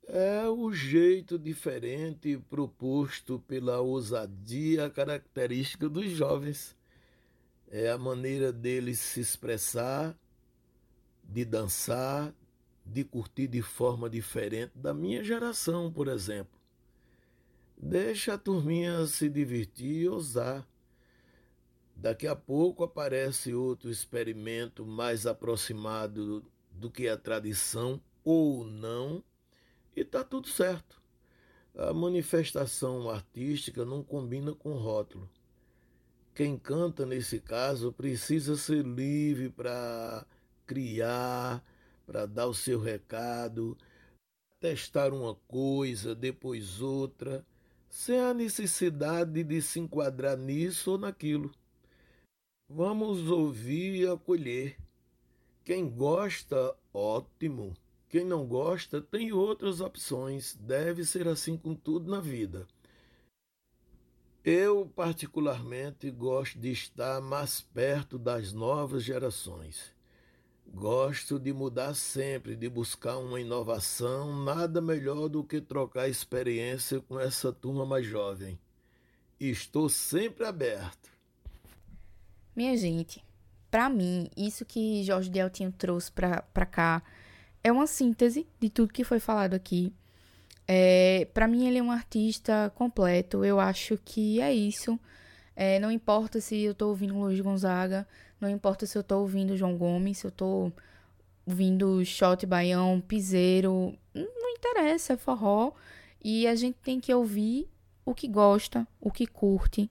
É 0.07 0.49
o 0.49 0.73
jeito 0.73 1.37
diferente 1.37 2.37
proposto 2.49 3.39
pela 3.47 3.79
ousadia 3.79 4.89
característica 4.89 5.87
dos 5.87 6.09
jovens. 6.09 6.75
É 7.69 7.89
a 7.89 7.97
maneira 7.99 8.51
deles 8.51 8.99
se 8.99 9.21
expressar 9.21 10.19
de 11.31 11.45
dançar, 11.45 12.33
de 12.85 13.03
curtir 13.05 13.47
de 13.47 13.61
forma 13.61 14.09
diferente 14.09 14.73
da 14.75 14.93
minha 14.93 15.23
geração, 15.23 15.91
por 15.91 16.07
exemplo. 16.09 16.59
Deixa 17.77 18.33
a 18.33 18.37
turminha 18.37 19.05
se 19.07 19.29
divertir 19.29 20.01
e 20.03 20.09
ousar. 20.09 20.67
Daqui 21.95 22.27
a 22.27 22.35
pouco 22.35 22.83
aparece 22.83 23.53
outro 23.53 23.89
experimento 23.89 24.85
mais 24.85 25.25
aproximado 25.25 26.43
do 26.71 26.91
que 26.91 27.07
a 27.07 27.17
tradição 27.17 28.01
ou 28.23 28.65
não, 28.65 29.23
e 29.95 30.03
tá 30.03 30.23
tudo 30.23 30.47
certo. 30.47 31.01
A 31.75 31.93
manifestação 31.93 33.09
artística 33.09 33.85
não 33.85 34.03
combina 34.03 34.53
com 34.53 34.73
rótulo. 34.73 35.29
Quem 36.35 36.57
canta 36.57 37.05
nesse 37.05 37.39
caso 37.39 37.91
precisa 37.91 38.55
ser 38.57 38.85
livre 38.85 39.49
para 39.49 40.25
criar, 40.71 41.61
para 42.05 42.25
dar 42.25 42.47
o 42.47 42.53
seu 42.53 42.79
recado, 42.79 43.77
testar 44.57 45.11
uma 45.11 45.35
coisa, 45.49 46.15
depois 46.15 46.79
outra, 46.79 47.45
sem 47.89 48.17
a 48.17 48.33
necessidade 48.33 49.43
de 49.43 49.61
se 49.61 49.81
enquadrar 49.81 50.37
nisso 50.37 50.91
ou 50.91 50.97
naquilo. 50.97 51.51
Vamos 52.69 53.29
ouvir 53.29 53.95
e 53.95 54.07
acolher. 54.07 54.77
Quem 55.65 55.89
gosta, 55.89 56.73
ótimo. 56.93 57.73
Quem 58.07 58.23
não 58.23 58.47
gosta, 58.47 59.01
tem 59.01 59.33
outras 59.33 59.81
opções. 59.81 60.55
Deve 60.55 61.03
ser 61.03 61.27
assim 61.27 61.57
com 61.57 61.75
tudo 61.75 62.09
na 62.09 62.21
vida. 62.21 62.65
Eu, 64.41 64.89
particularmente, 64.95 66.09
gosto 66.09 66.57
de 66.57 66.71
estar 66.71 67.19
mais 67.19 67.59
perto 67.59 68.17
das 68.17 68.53
novas 68.53 69.03
gerações. 69.03 69.99
Gosto 70.73 71.37
de 71.37 71.51
mudar 71.51 71.93
sempre, 71.93 72.55
de 72.55 72.69
buscar 72.69 73.17
uma 73.17 73.41
inovação, 73.41 74.43
nada 74.43 74.79
melhor 74.81 75.27
do 75.27 75.43
que 75.43 75.59
trocar 75.59 76.07
experiência 76.07 77.01
com 77.01 77.19
essa 77.19 77.51
turma 77.51 77.85
mais 77.85 78.05
jovem. 78.05 78.57
Estou 79.39 79.89
sempre 79.89 80.45
aberto. 80.45 81.11
Minha 82.55 82.77
gente, 82.77 83.23
para 83.69 83.89
mim, 83.89 84.29
isso 84.35 84.65
que 84.65 85.03
Jorge 85.03 85.29
Deltinho 85.29 85.71
trouxe 85.71 86.11
para 86.11 86.65
cá 86.65 87.03
é 87.63 87.71
uma 87.71 87.85
síntese 87.85 88.47
de 88.59 88.69
tudo 88.69 88.93
que 88.93 89.03
foi 89.03 89.19
falado 89.19 89.53
aqui. 89.53 89.93
É, 90.67 91.27
para 91.33 91.47
mim, 91.47 91.67
ele 91.67 91.79
é 91.79 91.83
um 91.83 91.91
artista 91.91 92.71
completo. 92.75 93.43
Eu 93.43 93.59
acho 93.59 93.97
que 94.05 94.39
é 94.39 94.53
isso. 94.53 94.99
É, 95.55 95.79
não 95.79 95.91
importa 95.91 96.39
se 96.39 96.61
eu 96.61 96.73
tô 96.73 96.89
ouvindo 96.89 97.17
Luiz 97.17 97.39
Gonzaga, 97.39 98.07
não 98.39 98.49
importa 98.49 98.85
se 98.85 98.97
eu 98.97 99.03
tô 99.03 99.19
ouvindo 99.19 99.57
João 99.57 99.77
Gomes, 99.77 100.19
se 100.19 100.27
eu 100.27 100.31
tô 100.31 100.71
ouvindo 101.45 102.03
Shot 102.05 102.45
Baião, 102.45 103.01
Piseiro, 103.01 103.93
não 104.13 104.49
interessa, 104.57 105.13
é 105.13 105.17
forró. 105.17 105.73
E 106.23 106.47
a 106.47 106.55
gente 106.55 106.77
tem 106.83 106.99
que 106.99 107.13
ouvir 107.13 107.67
o 108.05 108.13
que 108.13 108.27
gosta, 108.27 108.87
o 108.99 109.11
que 109.11 109.25
curte. 109.25 109.89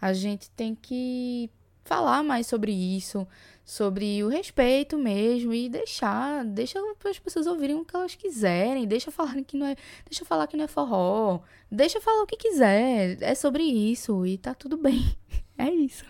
A 0.00 0.12
gente 0.12 0.50
tem 0.50 0.74
que 0.74 1.50
falar 1.90 2.22
mais 2.22 2.46
sobre 2.46 2.70
isso, 2.70 3.26
sobre 3.64 4.22
o 4.22 4.28
respeito 4.28 4.96
mesmo 4.96 5.52
e 5.52 5.68
deixar, 5.68 6.44
deixa 6.44 6.78
as 7.04 7.18
pessoas 7.18 7.48
ouvirem 7.48 7.74
o 7.74 7.84
que 7.84 7.96
elas 7.96 8.14
quiserem, 8.14 8.86
deixa 8.86 9.10
falar 9.10 9.42
que 9.42 9.56
não 9.56 9.66
é, 9.66 9.74
deixa 10.08 10.24
falar 10.24 10.46
que 10.46 10.56
não 10.56 10.62
é 10.62 10.68
forró, 10.68 11.40
deixa 11.68 12.00
falar 12.00 12.22
o 12.22 12.26
que 12.28 12.36
quiser, 12.36 13.20
é 13.20 13.34
sobre 13.34 13.64
isso 13.64 14.24
e 14.24 14.38
tá 14.38 14.54
tudo 14.54 14.76
bem. 14.76 15.16
É 15.58 15.68
isso. 15.68 16.06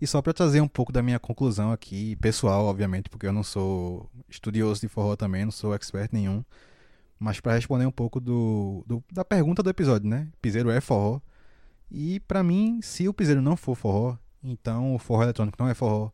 E 0.00 0.06
só 0.06 0.22
para 0.22 0.32
trazer 0.32 0.62
um 0.62 0.68
pouco 0.68 0.90
da 0.90 1.02
minha 1.02 1.18
conclusão 1.18 1.70
aqui, 1.70 2.16
pessoal, 2.16 2.64
obviamente, 2.64 3.10
porque 3.10 3.26
eu 3.26 3.32
não 3.32 3.42
sou 3.42 4.08
estudioso 4.26 4.80
de 4.80 4.88
forró 4.88 5.14
também, 5.16 5.44
não 5.44 5.52
sou 5.52 5.74
expert 5.74 6.08
nenhum, 6.14 6.42
mas 7.18 7.38
para 7.38 7.56
responder 7.56 7.84
um 7.84 7.90
pouco 7.90 8.18
do, 8.18 8.82
do, 8.86 9.04
da 9.12 9.22
pergunta 9.22 9.62
do 9.62 9.68
episódio, 9.68 10.08
né? 10.08 10.28
Piseiro 10.40 10.70
é 10.70 10.80
forró. 10.80 11.20
E 11.90 12.20
para 12.20 12.42
mim, 12.42 12.80
se 12.80 13.06
o 13.06 13.12
piseiro 13.12 13.42
não 13.42 13.54
for 13.54 13.74
forró, 13.74 14.16
então 14.46 14.94
o 14.94 14.98
forró 14.98 15.24
eletrônico 15.24 15.56
não 15.60 15.68
é 15.68 15.74
forró, 15.74 16.10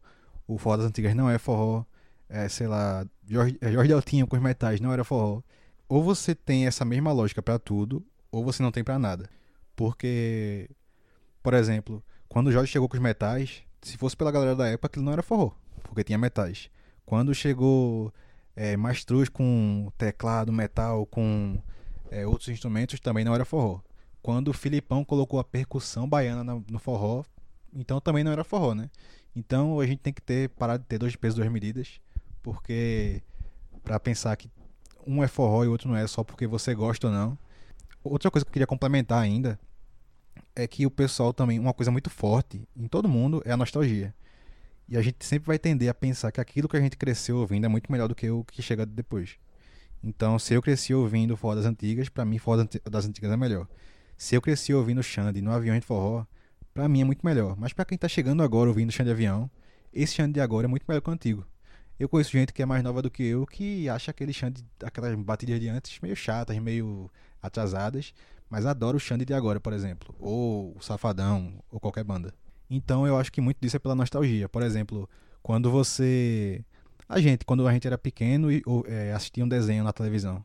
o 0.47 0.59
forró 0.59 0.79
das 0.79 0.87
antigas 0.87 1.15
não 1.15 1.29
é 1.29 1.39
forró, 1.39 1.85
é, 2.29 2.49
sei 2.49 2.67
lá, 2.67 3.07
Jorge, 3.29 3.59
é, 3.61 3.71
Jorge 3.71 3.89
Deltinho 3.89 4.27
com 4.27 4.37
os 4.37 4.43
metais 4.43 4.81
não 4.81 4.93
era 4.93 5.05
forró. 5.05 5.43
Ou 5.89 6.03
você 6.03 6.35
tem 6.35 6.67
essa 6.67 6.85
mesma 6.85 7.13
lógica 7.13 7.43
para 7.43 7.59
tudo, 7.59 8.05
ou 8.31 8.43
você 8.43 8.63
não 8.63 8.73
tem 8.73 8.83
para 8.83 8.99
nada. 8.99 9.29
Porque, 9.77 10.71
por 11.43 11.53
exemplo, 11.53 12.03
quando 12.29 12.47
o 12.47 12.53
Jorge 12.53 12.73
chegou 12.73 12.89
com 12.89 12.97
os 12.97 13.03
metais, 13.03 13.63
se 13.83 13.99
fosse 13.99 14.17
pela 14.17 14.33
galera 14.33 14.57
da 14.57 14.67
época, 14.69 14.87
aquilo 14.87 15.05
não 15.05 15.13
era 15.13 15.23
forró, 15.23 15.53
porque 15.83 16.05
tinha 16.05 16.17
metais. 16.17 16.71
Quando 17.05 17.35
chegou 17.35 18.13
é, 18.57 18.77
Mastruz 18.77 19.29
com 19.29 19.91
teclado, 19.99 20.53
metal, 20.53 21.05
com 21.05 21.61
é, 22.11 22.27
outros 22.27 22.49
instrumentos, 22.49 22.99
também 23.01 23.25
não 23.25 23.35
era 23.35 23.45
forró. 23.45 23.81
Quando 24.23 24.49
o 24.49 24.53
Filipão 24.55 25.05
colocou 25.05 25.39
a 25.41 25.45
percussão 25.45 26.09
baiana 26.09 26.45
no, 26.45 26.65
no 26.71 26.79
forró, 26.79 27.25
então 27.73 28.01
também 28.01 28.23
não 28.23 28.33
era 28.33 28.45
forró, 28.45 28.75
né? 28.75 28.91
Então 29.35 29.81
a 29.81 29.87
gente 29.87 30.01
tem 30.01 30.13
que 30.13 30.23
ter 30.23 30.51
parado 30.51 30.83
de 30.83 30.89
ter 30.89 30.99
dois 30.99 31.17
pesos, 31.17 31.37
duas 31.37 31.51
medidas, 31.51 32.01
porque 32.43 33.23
para 33.83 33.99
pensar 33.99 34.37
que 34.37 34.51
um 35.07 35.23
é 35.23 35.29
forró 35.29 35.65
e 35.65 35.69
o 35.69 35.71
outro 35.71 35.89
não 35.89 35.97
é 35.97 36.07
só 36.07 36.23
porque 36.23 36.47
você 36.47 36.75
gosta 36.75 37.07
ou 37.09 37.13
não. 37.13 37.39
Outra 38.05 38.31
coisa 38.31 38.45
que 38.45 38.51
eu 38.51 38.53
queria 38.53 38.67
complementar 38.67 39.23
ainda 39.23 39.59
é 40.55 40.67
que 40.67 40.85
o 40.87 40.91
pessoal 40.91 41.33
também, 41.33 41.59
uma 41.59 41.73
coisa 41.73 41.91
muito 41.91 42.11
forte 42.11 42.67
em 42.77 42.87
todo 42.87 43.09
mundo 43.09 43.43
é 43.45 43.53
a 43.53 43.57
nostalgia. 43.57 44.15
E 44.89 44.97
a 44.97 45.03
gente 45.03 45.25
sempre 45.25 45.47
vai 45.47 45.59
tender 45.59 45.89
a 45.89 45.95
pensar 45.95 46.31
que 46.31 46.41
aquilo 46.41 46.69
que 46.69 46.77
a 46.77 46.81
gente 46.81 46.97
cresceu 46.97 47.39
ouvindo 47.39 47.65
é 47.65 47.69
muito 47.69 47.91
melhor 47.91 48.09
do 48.09 48.15
que 48.15 48.29
o 48.31 48.45
que 48.45 48.61
chega 48.61 48.85
depois. 48.85 49.39
Então, 50.03 50.39
se 50.39 50.53
eu 50.53 50.61
cresci 50.61 50.93
ouvindo 50.93 51.37
forró 51.37 51.55
das 51.55 51.65
antigas, 51.65 52.09
para 52.09 52.25
mim 52.25 52.39
forró 52.39 52.67
das 52.91 53.07
antigas 53.07 53.31
é 53.31 53.37
melhor. 53.37 53.69
Se 54.17 54.35
eu 54.35 54.43
cresci 54.43 54.75
ouvindo 54.75 55.03
Xande 55.03 55.41
no 55.41 55.53
avião 55.53 55.79
de 55.79 55.87
forró, 55.87 56.27
para 56.73 56.89
mim 56.89 57.03
é 57.03 57.05
muito 57.05 57.25
melhor. 57.25 57.57
Mas 57.57 57.73
para 57.73 57.85
quem 57.85 57.97
tá 57.99 58.09
chegando 58.09 58.43
agora 58.43 58.69
ouvindo 58.69 58.91
Xande 58.93 59.09
de 59.09 59.13
Avião, 59.13 59.51
esse 59.93 60.15
Xande 60.15 60.35
de 60.35 60.41
agora 60.41 60.67
é 60.67 60.69
muito 60.69 60.85
melhor 60.89 61.01
que 61.01 61.11
o 61.11 61.13
antigo. 61.13 61.47
Eu 61.99 62.09
conheço 62.09 62.33
gente 62.33 62.53
que 62.53 62.63
é 62.63 62.67
mais 62.67 62.83
nova 62.83 63.03
do 63.03 63.11
que 63.11 63.23
eu 63.23 63.47
que 63.47 63.89
acha 63.89 64.11
aquele 64.11 64.33
Xande, 64.33 64.65
aquelas 64.83 65.15
batidas 65.15 65.61
de 65.61 65.69
antes 65.69 66.01
meio 66.01 66.17
chatas, 66.17 66.59
meio 66.59 67.11
atrasadas, 67.41 68.13
mas 68.49 68.67
adora 68.67 68.97
o 68.97 69.01
Xande 69.01 69.25
de 69.25 69.35
agora, 69.35 69.61
por 69.61 69.73
exemplo, 69.73 70.15
ou 70.19 70.77
o 70.77 70.83
Safadão, 70.83 71.63
ou 71.71 71.79
qualquer 71.79 72.05
banda. 72.05 72.35
Então 72.69 73.07
eu 73.07 73.19
acho 73.19 73.31
que 73.31 73.41
muito 73.41 73.59
disso 73.61 73.77
é 73.77 73.79
pela 73.79 73.95
nostalgia. 73.95 74.49
Por 74.49 74.63
exemplo, 74.63 75.09
quando 75.43 75.71
você. 75.71 76.65
A 77.09 77.21
gente, 77.21 77.45
quando 77.45 77.67
a 77.69 77.73
gente 77.73 77.87
era 77.87 77.99
pequeno 77.99 78.51
e 78.51 78.63
é, 78.87 79.13
assistia 79.13 79.45
um 79.45 79.49
desenho 79.49 79.85
na 79.85 79.93
televisão, 79.93 80.43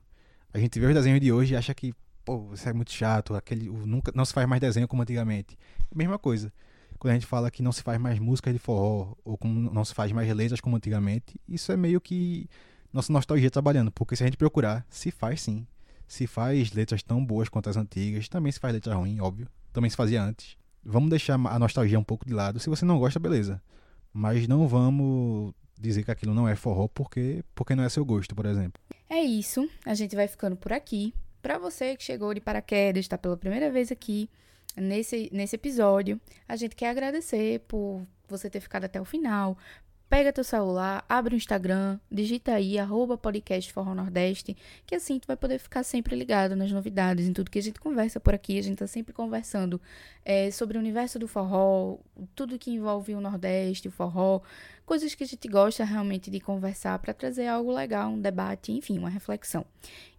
a 0.54 0.60
gente 0.60 0.78
vê 0.80 0.88
os 0.88 0.94
desenhos 0.94 1.22
de 1.22 1.32
hoje 1.32 1.54
e 1.54 1.58
acha 1.58 1.74
que 1.74 1.94
pô, 2.28 2.54
isso 2.54 2.68
é 2.68 2.74
muito 2.74 2.92
chato, 2.92 3.34
aquele, 3.36 3.70
nunca, 3.70 4.12
não 4.14 4.26
se 4.26 4.34
faz 4.34 4.46
mais 4.46 4.60
desenho 4.60 4.86
como 4.86 5.02
antigamente. 5.02 5.58
Mesma 5.96 6.20
coisa. 6.20 6.52
Quando 7.00 7.12
a 7.12 7.14
gente 7.14 7.26
fala 7.26 7.50
que 7.50 7.64
não 7.64 7.72
se 7.72 7.82
faz 7.82 7.98
mais 7.98 8.20
música 8.20 8.52
de 8.52 8.60
forró, 8.60 9.16
ou 9.24 9.38
como 9.38 9.72
não 9.72 9.86
se 9.86 9.94
faz 9.94 10.12
mais 10.12 10.30
letras 10.36 10.60
como 10.60 10.76
antigamente, 10.76 11.40
isso 11.48 11.72
é 11.72 11.78
meio 11.78 12.02
que 12.02 12.50
nossa 12.92 13.14
nostalgia 13.14 13.50
trabalhando. 13.50 13.92
Porque 13.94 14.14
se 14.14 14.24
a 14.24 14.28
gente 14.28 14.36
procurar, 14.36 14.86
se 14.90 15.10
faz 15.10 15.42
sim. 15.42 15.66
Se 16.06 16.28
faz 16.28 16.74
letras 16.74 17.02
tão 17.02 17.26
boas 17.26 17.48
quanto 17.48 17.70
as 17.70 17.78
antigas, 17.78 18.28
também 18.28 18.52
se 18.52 18.60
faz 18.60 18.74
letra 18.74 18.96
ruim, 18.96 19.22
óbvio. 19.22 19.48
Também 19.72 19.90
se 19.90 19.96
fazia 19.96 20.22
antes. 20.22 20.58
Vamos 20.84 21.10
deixar 21.10 21.36
a 21.36 21.60
nostalgia 21.60 21.98
um 21.98 22.04
pouco 22.04 22.26
de 22.26 22.34
lado. 22.34 22.60
Se 22.60 22.70
você 22.70 22.84
não 22.84 23.00
gosta, 23.00 23.22
beleza. 23.22 23.62
Mas 24.12 24.50
não 24.50 24.68
vamos 24.68 25.54
dizer 25.80 26.04
que 26.04 26.12
aquilo 26.12 26.34
não 26.34 26.46
é 26.46 26.58
forró 26.58 26.90
porque, 26.90 27.42
porque 27.56 27.74
não 27.74 27.86
é 27.86 27.90
seu 27.90 28.04
gosto, 28.04 28.36
por 28.36 28.46
exemplo. 28.46 28.82
É 29.10 29.22
isso. 29.22 29.70
A 29.86 29.94
gente 29.94 30.14
vai 30.14 30.28
ficando 30.28 30.58
por 30.58 30.74
aqui. 30.74 31.14
Para 31.42 31.58
você 31.58 31.96
que 31.96 32.04
chegou 32.04 32.34
de 32.34 32.42
paraquedas, 32.42 33.06
está 33.06 33.18
pela 33.18 33.38
primeira 33.38 33.72
vez 33.72 33.92
aqui 33.92 34.30
nesse, 34.76 35.30
nesse 35.32 35.56
episódio, 35.56 36.20
a 36.48 36.56
gente 36.56 36.76
quer 36.76 36.90
agradecer 36.90 37.62
por 37.68 38.06
você 38.28 38.50
ter 38.50 38.60
ficado 38.60 38.86
até 38.86 39.00
o 39.00 39.06
final. 39.06 39.58
Pega 40.10 40.32
teu 40.32 40.44
celular, 40.44 41.04
abre 41.10 41.36
o 41.36 41.38
Instagram, 41.38 42.00
digita 42.10 42.54
aí, 42.54 42.80
arroba 42.80 43.18
podcast 43.18 43.74
Forró 43.74 43.94
Nordeste, 43.94 44.56
que 44.86 44.96
assim 44.96 45.20
tu 45.20 45.28
vai 45.28 45.36
poder 45.36 45.60
ficar 45.60 45.84
sempre 45.84 46.16
ligado 46.16 46.56
nas 46.56 46.72
novidades, 46.72 47.28
em 47.28 47.34
tudo 47.34 47.52
que 47.52 47.60
a 47.60 47.62
gente 47.62 47.78
conversa 47.78 48.18
por 48.18 48.34
aqui. 48.34 48.58
A 48.58 48.64
gente 48.64 48.78
tá 48.78 48.88
sempre 48.88 49.14
conversando 49.14 49.82
é, 50.24 50.50
sobre 50.50 50.78
o 50.78 50.80
universo 50.80 51.20
do 51.20 51.28
forró, 51.28 51.98
tudo 52.34 52.58
que 52.58 52.72
envolve 52.72 53.16
o 53.16 53.20
Nordeste, 53.20 53.90
o 53.90 53.92
forró, 53.92 54.40
coisas 54.86 55.14
que 55.14 55.26
a 55.26 55.28
gente 55.28 55.46
gosta 55.46 55.84
realmente 55.84 56.32
de 56.32 56.40
conversar 56.40 56.98
para 57.00 57.14
trazer 57.14 57.48
algo 57.48 57.74
legal, 57.74 58.10
um 58.10 58.22
debate, 58.22 58.72
enfim, 58.72 58.98
uma 58.98 59.10
reflexão 59.10 59.66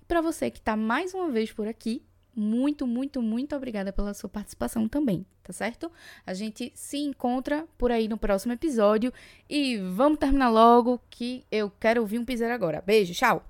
para 0.09 0.23
você 0.23 0.51
que 0.51 0.59
está 0.59 0.75
mais 0.75 1.13
uma 1.13 1.31
vez 1.31 1.53
por 1.53 1.69
aqui, 1.69 2.03
muito, 2.35 2.87
muito, 2.87 3.21
muito 3.21 3.55
obrigada 3.55 3.93
pela 3.93 4.15
sua 4.15 4.29
participação 4.29 4.89
também, 4.89 5.27
tá 5.43 5.53
certo? 5.53 5.91
A 6.25 6.33
gente 6.33 6.73
se 6.75 6.97
encontra 6.99 7.67
por 7.77 7.93
aí 7.93 8.09
no 8.09 8.17
próximo 8.17 8.53
episódio 8.53 9.13
e 9.51 9.77
vamos 9.77 10.19
terminar 10.19 10.49
logo 10.49 11.01
que 11.11 11.45
eu 11.51 11.71
quero 11.79 12.01
ouvir 12.01 12.19
um 12.19 12.25
piseiro 12.25 12.55
agora. 12.55 12.83
Beijo, 12.85 13.13
tchau! 13.13 13.45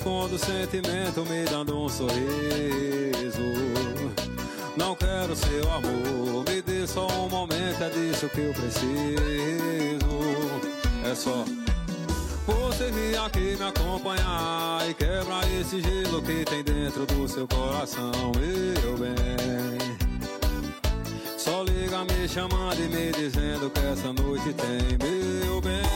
Escondo 0.00 0.36
o 0.36 0.38
sentimento, 0.38 1.26
me 1.26 1.44
dando 1.44 1.78
um 1.78 1.86
sorriso. 1.86 2.16
Não 4.74 4.96
quero 4.96 5.36
seu 5.36 5.70
amor, 5.70 6.42
me 6.48 6.62
dê 6.62 6.86
só 6.86 7.06
um 7.06 7.28
momento, 7.28 7.82
é 7.82 7.90
disso 7.90 8.26
que 8.30 8.40
eu 8.40 8.52
preciso. 8.54 10.00
É 11.04 11.14
só 11.14 11.44
você 12.46 12.90
vir 12.90 13.18
aqui 13.18 13.56
me 13.58 13.62
acompanhar 13.62 14.88
e 14.88 14.94
quebrar 14.94 15.42
esse 15.60 15.82
gelo 15.82 16.22
que 16.22 16.46
tem 16.46 16.64
dentro 16.64 17.04
do 17.04 17.28
seu 17.28 17.46
coração, 17.46 18.32
meu 18.38 18.96
bem. 18.96 19.78
Só 21.36 21.62
liga 21.62 22.04
me 22.04 22.26
chamando 22.26 22.80
e 22.80 22.88
me 22.88 23.12
dizendo 23.12 23.68
que 23.68 23.80
essa 23.80 24.10
noite 24.14 24.54
tem, 24.54 24.96
meu 24.98 25.60
bem. 25.60 25.89